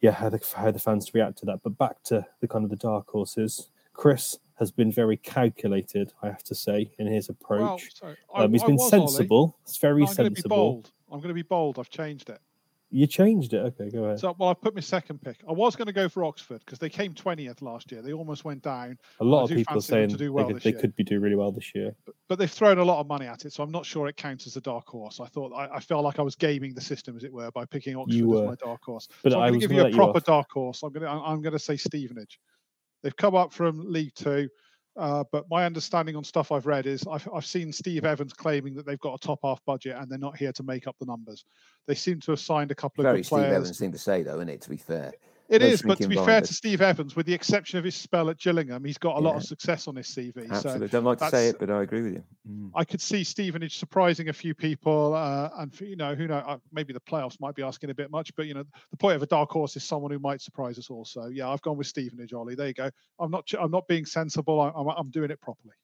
[0.00, 1.62] yeah, how the, how the fans react to that.
[1.62, 3.68] But back to the kind of the dark horses.
[3.92, 7.90] Chris has been very calculated, I have to say, in his approach.
[8.00, 9.38] Well, I, um, he's I been was, sensible.
[9.38, 9.54] Ollie.
[9.64, 10.90] It's very No, I'm going to be bold.
[11.10, 11.78] I'm going to be bold.
[11.78, 12.40] I've changed it.
[12.94, 13.58] You changed it.
[13.58, 14.20] Okay, go ahead.
[14.20, 15.38] So, well, I've put my second pick.
[15.48, 18.02] I was going to go for Oxford because they came 20th last year.
[18.02, 20.72] They almost went down, a lot of people are saying to do they, could, they
[20.72, 21.94] could be doing really well this year.
[22.04, 23.54] but, but they've thrown a lot of money at it.
[23.54, 25.20] So I'm not sure it counts as a dark horse.
[25.20, 27.64] I thought I, I felt like I was gaming the system, as it were, by
[27.64, 29.08] picking Oxford as my dark horse.
[29.22, 30.82] But so I I'm going to give you a let you proper dark horse.
[30.82, 32.38] I'm going to I'm going to say Stevenage.
[33.02, 34.50] They've come up from League Two.
[34.96, 38.74] Uh, but my understanding on stuff I've read is I've, I've seen Steve Evans claiming
[38.74, 41.06] that they've got a top half budget and they're not here to make up the
[41.06, 41.44] numbers.
[41.86, 43.54] They seem to have signed a couple of Very good Steve players.
[43.54, 44.60] Evans thing to say, though, isn't it?
[44.62, 45.12] To be fair,
[45.48, 47.84] It No is, but to shrinking be fair to Steve Evans, with the exception of
[47.84, 50.50] his spell at Gillingham, he's got a lot of success on his CV.
[50.50, 50.88] absolutely.
[50.88, 52.24] So Don't like to say it, but I agree with you.
[52.48, 52.70] Mm.
[52.74, 56.36] I could see Stevenage surprising a few people, uh, and for, you know, who know,
[56.36, 59.16] uh, maybe the playoffs might be asking a bit much, but you know, the point
[59.16, 61.86] of a dark horse is someone who might surprise us Also, yeah, I've gone with
[61.86, 62.54] Stevenage, Ollie.
[62.54, 62.90] There you go.
[63.18, 64.60] I'm not, I'm not being sensible.
[64.60, 65.74] I, I'm, I'm doing it properly.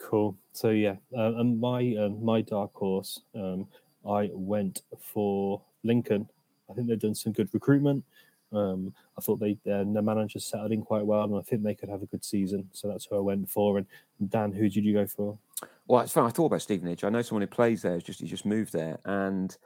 [0.00, 0.36] Cool.
[0.52, 3.66] So yeah, uh, and my um, my dark horse, um,
[4.08, 6.28] I went for Lincoln.
[6.70, 8.04] I think they've done some good recruitment.
[8.52, 11.74] Um, I thought they uh, their manager settled in quite well, and I think they
[11.74, 12.68] could have a good season.
[12.72, 13.78] So that's who I went for.
[13.78, 13.86] And
[14.28, 15.38] Dan, who did you go for?
[15.86, 16.26] Well, it's fun.
[16.26, 17.04] I thought about Stevenage.
[17.04, 17.98] I know someone who plays there.
[18.00, 19.56] Just he just moved there, and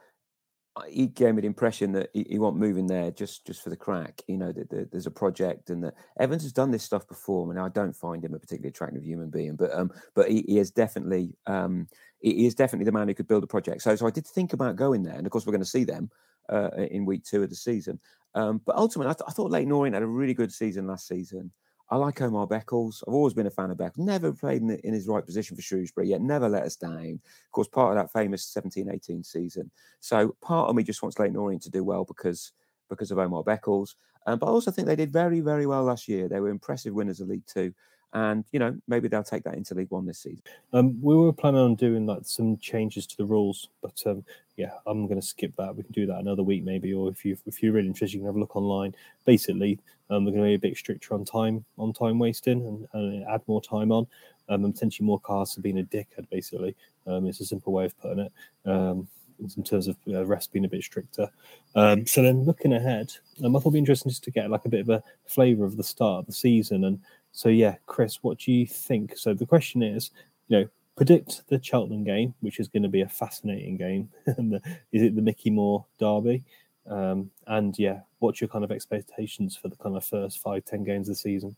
[0.89, 3.75] he gave me the impression that he, he wasn't in there just just for the
[3.75, 4.21] crack.
[4.27, 7.45] You know, that, there's a project, and that Evans has done this stuff before.
[7.45, 10.43] I mean, I don't find him a particularly attractive human being, but um, but he,
[10.47, 11.87] he is definitely um,
[12.19, 13.81] he is definitely the man who could build a project.
[13.81, 15.85] So, so I did think about going there, and of course, we're going to see
[15.85, 16.11] them
[16.49, 17.99] uh, in week two of the season.
[18.33, 21.07] Um, but ultimately, I, th- I thought Leyton Orient had a really good season last
[21.07, 21.51] season.
[21.89, 23.03] I like Omar Beckles.
[23.07, 23.99] I've always been a fan of Beckles.
[23.99, 27.19] Never played in, the, in his right position for Shrewsbury, yet never let us down.
[27.45, 29.69] Of course, part of that famous 17 18 season.
[29.99, 32.51] So part of me just wants Leyton Orient to do well because
[32.89, 33.95] because of Omar Beckles.
[34.27, 36.27] Um, but I also think they did very, very well last year.
[36.27, 37.73] They were impressive winners of League Two
[38.15, 40.41] and you know maybe they'll take that into League One this season.
[40.73, 44.23] Um, we were planning on doing like some changes to the rules, but um,
[44.55, 45.75] yeah, I'm going to skip that.
[45.75, 48.21] We can do that another week maybe, or if you if you're really interested, you
[48.21, 48.95] can have a look online.
[49.25, 52.87] Basically, um, we're going to be a bit stricter on time on time wasting and,
[52.93, 54.07] and add more time on,
[54.47, 56.29] um, and potentially more cars for being a dickhead.
[56.31, 56.73] Basically,
[57.07, 58.31] um, it's a simple way of putting it.
[58.65, 59.07] Um,
[59.37, 61.29] in terms of uh, rest being a bit stricter.
[61.75, 64.69] Um, so then looking ahead, I thought it'd be interesting just to get like a
[64.69, 67.01] bit of a flavour of the start of the season and
[67.35, 69.17] so yeah, Chris, what do you think?
[69.17, 70.11] So the question is,
[70.47, 74.09] you know, predict the Cheltenham game, which is going to be a fascinating game.
[74.93, 76.45] is it the Micky Moore derby?
[76.89, 80.85] Um, and yeah, what's your kind of expectations for the kind of first five, ten
[80.85, 81.57] games of the season?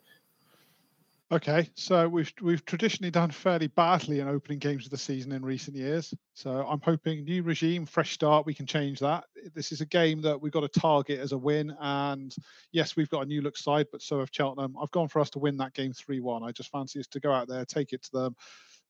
[1.30, 5.44] Okay, so we've we've traditionally done fairly badly in opening games of the season in
[5.44, 6.14] recent years.
[6.34, 9.26] So I'm hoping new regime, fresh start, we can change that.
[9.54, 12.34] This is a game that we've got to target as a win, and
[12.72, 14.78] yes, we've got a new look side, but so have Cheltenham.
[14.82, 16.44] I've gone for us to win that game three-one.
[16.44, 18.36] I just fancy us to go out there, take it to them,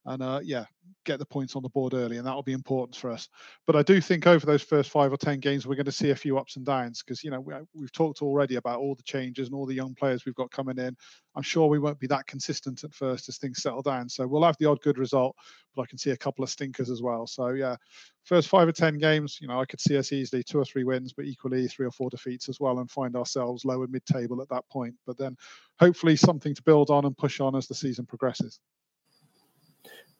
[0.08, 0.64] and uh, yeah,
[1.04, 3.28] get the points on the board early, and that will be important for us.
[3.66, 6.10] But I do think over those first five or ten games, we're going to see
[6.10, 9.02] a few ups and downs because you know we, have talked already about all the
[9.02, 10.96] changes and all the young players we've got coming in.
[11.36, 14.08] I'm sure we won't be that consistent at first as things settle down.
[14.08, 15.36] So we'll have the odd good result,
[15.76, 17.26] but I can see a couple of stinkers as well.
[17.26, 17.76] So yeah,
[18.24, 20.84] first five or ten games, you know, I could see us easily two or three
[20.84, 24.48] wins, but equally three or four defeats as well, and find ourselves lower mid-table at
[24.48, 24.94] that point.
[25.06, 25.36] But then
[25.78, 28.58] hopefully something to build on and push on as the season progresses.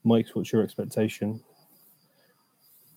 [0.05, 1.41] Mike, what's your expectation?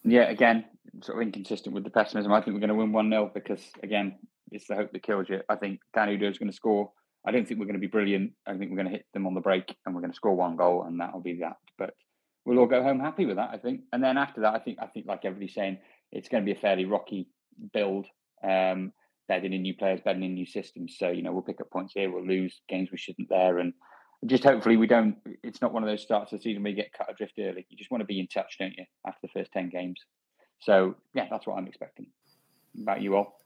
[0.04, 0.66] Yeah, again,
[1.02, 2.32] sort of inconsistent with the pessimism.
[2.32, 4.18] I think we're going to win 1 0 because, again,
[4.52, 5.42] it's the hope that kills you.
[5.50, 6.92] I think Dan Udoh is going to score.
[7.26, 8.34] I don't think we're going to be brilliant.
[8.48, 10.36] I think we're going to hit them on the break and we're going to score
[10.36, 11.58] one goal and that'll be that.
[11.78, 11.94] But
[12.46, 13.82] we'll all go home happy with that, I think.
[13.94, 15.78] And then after that, I think, I think like everybody's saying,
[16.12, 17.30] it's going to be a fairly rocky
[17.74, 18.08] build.
[18.44, 18.92] Um,
[19.28, 20.98] bedding in new players, bedding in new systems.
[20.98, 23.60] So, you know, we'll pick up points here, we'll lose games we shouldn't there.
[23.60, 23.72] And
[24.26, 25.16] just hopefully we don't.
[25.44, 27.66] It's not one of those starts of the season where you get cut adrift early.
[27.70, 30.00] You just want to be in touch, don't you, after the first ten games?
[30.60, 32.08] So yeah, that's what I'm expecting.
[32.80, 33.42] About you all?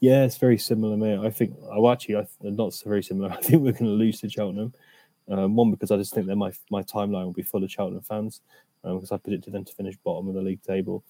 [0.00, 1.18] Yeah, it's very similar, mate.
[1.18, 1.56] I think.
[1.70, 3.30] Oh, actually, I, not so very similar.
[3.32, 4.72] I think we're going to lose to Cheltenham.
[5.28, 8.02] Um, one because I just think that my my timeline will be full of Cheltenham
[8.02, 8.40] fans
[8.84, 11.04] um, because I predicted them to finish bottom of the league table.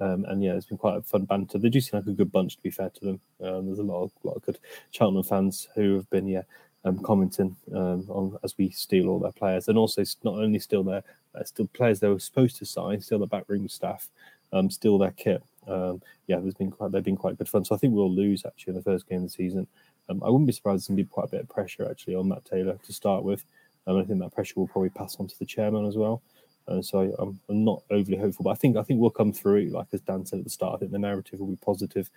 [0.00, 1.58] Um, and yeah, it's been quite a fun banter.
[1.58, 3.20] They do seem like a good bunch, to be fair to them.
[3.40, 4.58] Um, there's a lot of, lot of good
[4.90, 6.42] Cheltenham fans who have been yeah
[6.84, 10.82] um, commenting um, on as we steal all their players, and also not only steal
[10.82, 11.02] their
[11.34, 14.08] uh, still players they were supposed to sign, still the backroom staff,
[14.52, 15.42] um, still their kit.
[15.68, 17.64] Um, yeah, there's been quite they've been quite good fun.
[17.64, 19.66] So I think we'll lose actually in the first game of the season.
[20.08, 20.80] Um, I wouldn't be surprised.
[20.80, 23.22] There's going to be quite a bit of pressure actually on Matt Taylor to start
[23.22, 23.44] with.
[23.86, 26.22] Um, I think that pressure will probably pass on to the chairman as well.
[26.68, 29.70] And so I'm, I'm, not overly hopeful, but I think I think we'll come through.
[29.70, 32.08] Like as Dan said at the start, I think the narrative will be positive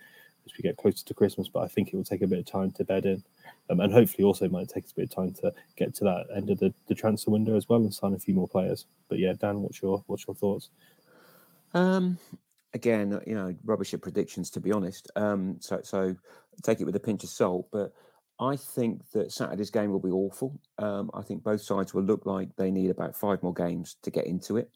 [0.46, 1.48] as we get closer to Christmas.
[1.48, 3.22] But I think it will take a bit of time to bed in
[3.70, 6.50] um, and hopefully also might take a bit of time to get to that end
[6.50, 8.86] of the, the transfer window as well and sign a few more players.
[9.08, 10.70] But yeah, Dan, what's your what's your thoughts?
[11.74, 12.18] Um,
[12.72, 15.10] again, you know, rubbish at predictions to be honest.
[15.16, 16.14] Um, so so
[16.62, 17.92] take it with a pinch of salt, but.
[18.38, 20.60] I think that Saturday's game will be awful.
[20.76, 24.10] Um, I think both sides will look like they need about five more games to
[24.10, 24.70] get into it.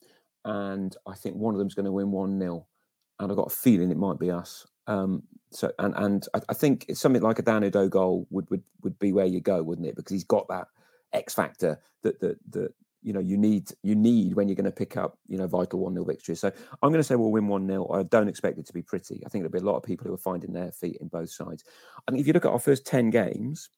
[0.44, 2.66] And I think one of them's going to win 1 0.
[3.18, 4.66] And I've got a feeling it might be us.
[4.86, 5.22] Um,
[5.52, 9.12] so and and I, think something like a Dan Udoh goal would would would be
[9.12, 9.96] where you go, wouldn't it?
[9.96, 10.68] Because he's got that
[11.12, 12.72] X factor that that that
[13.02, 15.80] you know you need you need when you're going to pick up you know vital
[15.80, 16.40] one 0 victories.
[16.40, 16.52] So
[16.82, 19.22] I'm going to say we'll win one 0 I don't expect it to be pretty.
[19.26, 21.30] I think there'll be a lot of people who are finding their feet in both
[21.30, 21.64] sides.
[22.06, 23.70] I think if you look at our first ten games,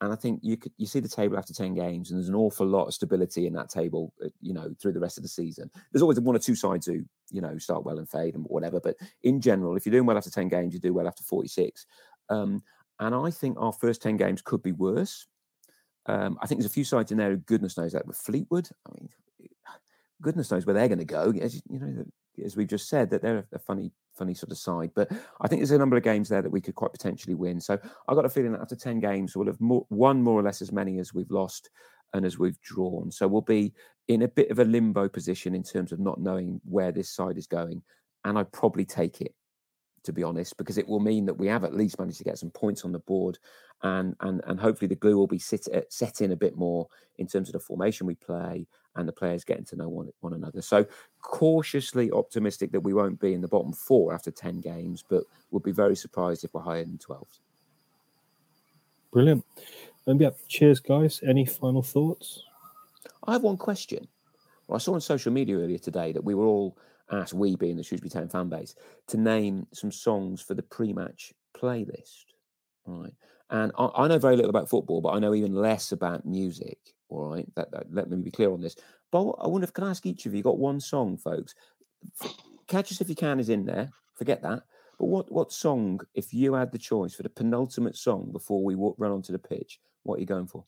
[0.00, 2.34] and I think you could you see the table after ten games, and there's an
[2.34, 4.12] awful lot of stability in that table.
[4.22, 6.86] Uh, you know, through the rest of the season, there's always one or two sides
[6.86, 8.80] who you know start well and fade and whatever.
[8.80, 11.86] But in general, if you're doing well after ten games, you do well after 46.
[12.28, 12.62] Um,
[13.00, 15.26] and I think our first ten games could be worse.
[16.06, 18.68] Um, I think there's a few sides in there goodness knows that with Fleetwood.
[18.86, 19.08] I mean,
[20.22, 21.32] goodness knows where they're going to go.
[21.32, 22.04] You know,
[22.44, 24.90] as we've just said, that they're a funny funny sort of side.
[24.94, 25.10] But
[25.40, 27.60] I think there's a number of games there that we could quite potentially win.
[27.60, 27.78] So
[28.08, 30.62] I got a feeling that after 10 games, we'll have more, won more or less
[30.62, 31.70] as many as we've lost
[32.14, 33.10] and as we've drawn.
[33.10, 33.74] So we'll be
[34.08, 37.38] in a bit of a limbo position in terms of not knowing where this side
[37.38, 37.82] is going.
[38.24, 39.34] And I'd probably take it,
[40.06, 42.38] to be honest, because it will mean that we have at least managed to get
[42.38, 43.38] some points on the board.
[43.82, 46.88] And and and hopefully the glue will be sit, set in a bit more
[47.18, 50.32] in terms of the formation we play and the players getting to know one, one
[50.32, 50.62] another.
[50.62, 50.86] So
[51.20, 55.62] cautiously optimistic that we won't be in the bottom four after 10 games, but would
[55.62, 57.26] be very surprised if we're higher than 12.
[59.12, 59.44] Brilliant.
[60.06, 61.20] Um, yeah, cheers, guys.
[61.26, 62.42] Any final thoughts?
[63.26, 64.08] I have one question.
[64.66, 66.76] Well, I saw on social media earlier today that we were all
[67.10, 68.74] asked, we being the Shrewsbury Town fan base,
[69.08, 72.24] to name some songs for the pre match playlist,
[72.86, 73.12] right?
[73.50, 76.78] And I, I know very little about football, but I know even less about music.
[77.08, 78.76] All right, that, that let me be clear on this.
[79.12, 81.54] But I wonder if can I ask each of you got one song, folks?
[82.66, 83.90] Catch us if you can is in there.
[84.14, 84.62] Forget that.
[84.98, 88.74] But what what song, if you had the choice for the penultimate song before we
[88.74, 90.64] walk, run onto the pitch, what are you going for?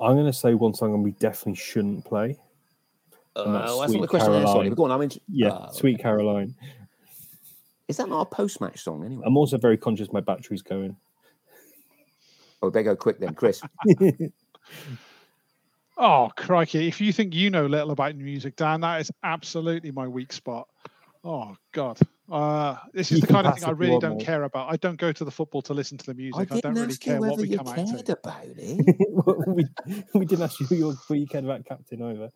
[0.00, 2.38] I'm going to say one song and we definitely shouldn't play.
[3.36, 4.46] And that's Uh, that's not the question I asked.
[4.46, 4.68] Caroline.
[4.70, 6.02] But go on, I'm in, Yeah, Ah, Sweet okay.
[6.02, 6.54] Caroline.
[7.88, 9.24] Is that not a post-match song anyway?
[9.26, 10.96] I'm also very conscious my battery's going.
[12.62, 13.62] oh, better go quick then, Chris.
[16.02, 16.88] Oh, crikey.
[16.88, 20.66] If you think you know little about music, Dan, that is absolutely my weak spot.
[21.24, 21.98] Oh, God.
[22.30, 24.20] Uh, this is You the kind of thing I really don't more.
[24.20, 24.72] care about.
[24.72, 26.40] I don't go to the football to listen to the music.
[26.40, 28.12] I, didn't don't really ask you care what whether we you come out cared to.
[28.12, 29.46] about it.
[29.48, 29.64] we,
[30.14, 32.30] we didn't ask you who your who you cared about captain either.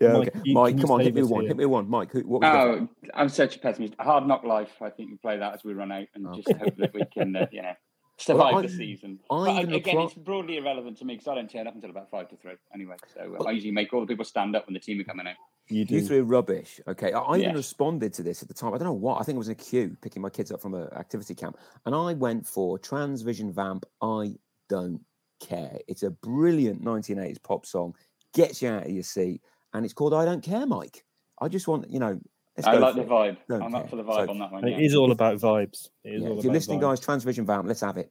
[0.00, 0.40] Yeah, Mike, okay.
[0.44, 1.42] you- Mike, you come on, hit me one.
[1.42, 1.48] here?
[1.48, 1.88] Hit me one.
[1.88, 3.94] Mike, who, what was your Oh, I'm such a pessimist.
[4.00, 4.72] Hard Knock Life.
[4.80, 7.36] I think we play that as we run out, and just hope that we can,
[7.36, 7.72] uh, you know,
[8.16, 9.20] survive I- the season.
[9.30, 11.74] I but even again, apply- it's broadly irrelevant to me because I don't turn up
[11.76, 12.96] until about five to three anyway.
[13.14, 15.04] So uh, Well- I usually make all the people stand up when the team are
[15.04, 15.36] coming out.
[15.68, 15.94] You do.
[15.96, 16.80] You threw rubbish.
[16.88, 17.12] Okay.
[17.12, 18.74] I, I even responded to this at the time.
[18.74, 19.20] I don't know what.
[19.20, 21.58] I think it was in a queue picking my kids up from an activity camp.
[21.86, 23.84] And I went for Transvision Vamp.
[24.02, 24.34] I
[24.68, 25.00] don't
[25.40, 25.78] care.
[25.86, 27.94] It's a brilliant 1980s pop song.
[28.34, 29.42] Gets you out of your seat.
[29.74, 31.04] And it's called I Don't Care, Mike.
[31.40, 32.18] I just want, you know,
[32.56, 33.08] let's I like the it.
[33.08, 33.36] vibe.
[33.48, 33.80] Don't I'm care.
[33.82, 34.66] up for the vibe So- on that one.
[34.66, 34.78] Yeah.
[34.78, 35.88] It is all about vibes.
[36.04, 36.82] It is Yeah, all If you're about listening, vibes.
[36.82, 38.10] guys, Transvision Vamp, let's have it.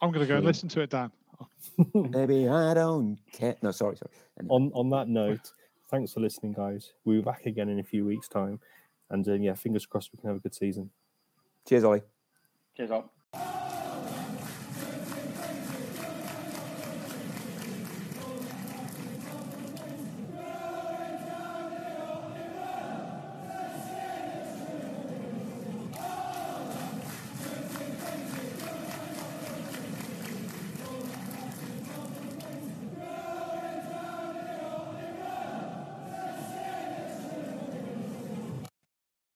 [0.00, 1.10] I'm going to go and listen to it, Dan.
[1.94, 3.56] Maybe I don't care.
[3.62, 4.10] No, sorry, sorry.
[4.38, 4.54] Anyway.
[4.54, 5.50] on on that note,
[5.88, 6.92] thanks for listening, guys.
[7.04, 8.60] We'll be back again in a few weeks' time,
[9.10, 10.90] and uh, yeah, fingers crossed we can have a good season.
[11.68, 12.02] Cheers, Ollie.
[12.76, 13.65] Cheers, up.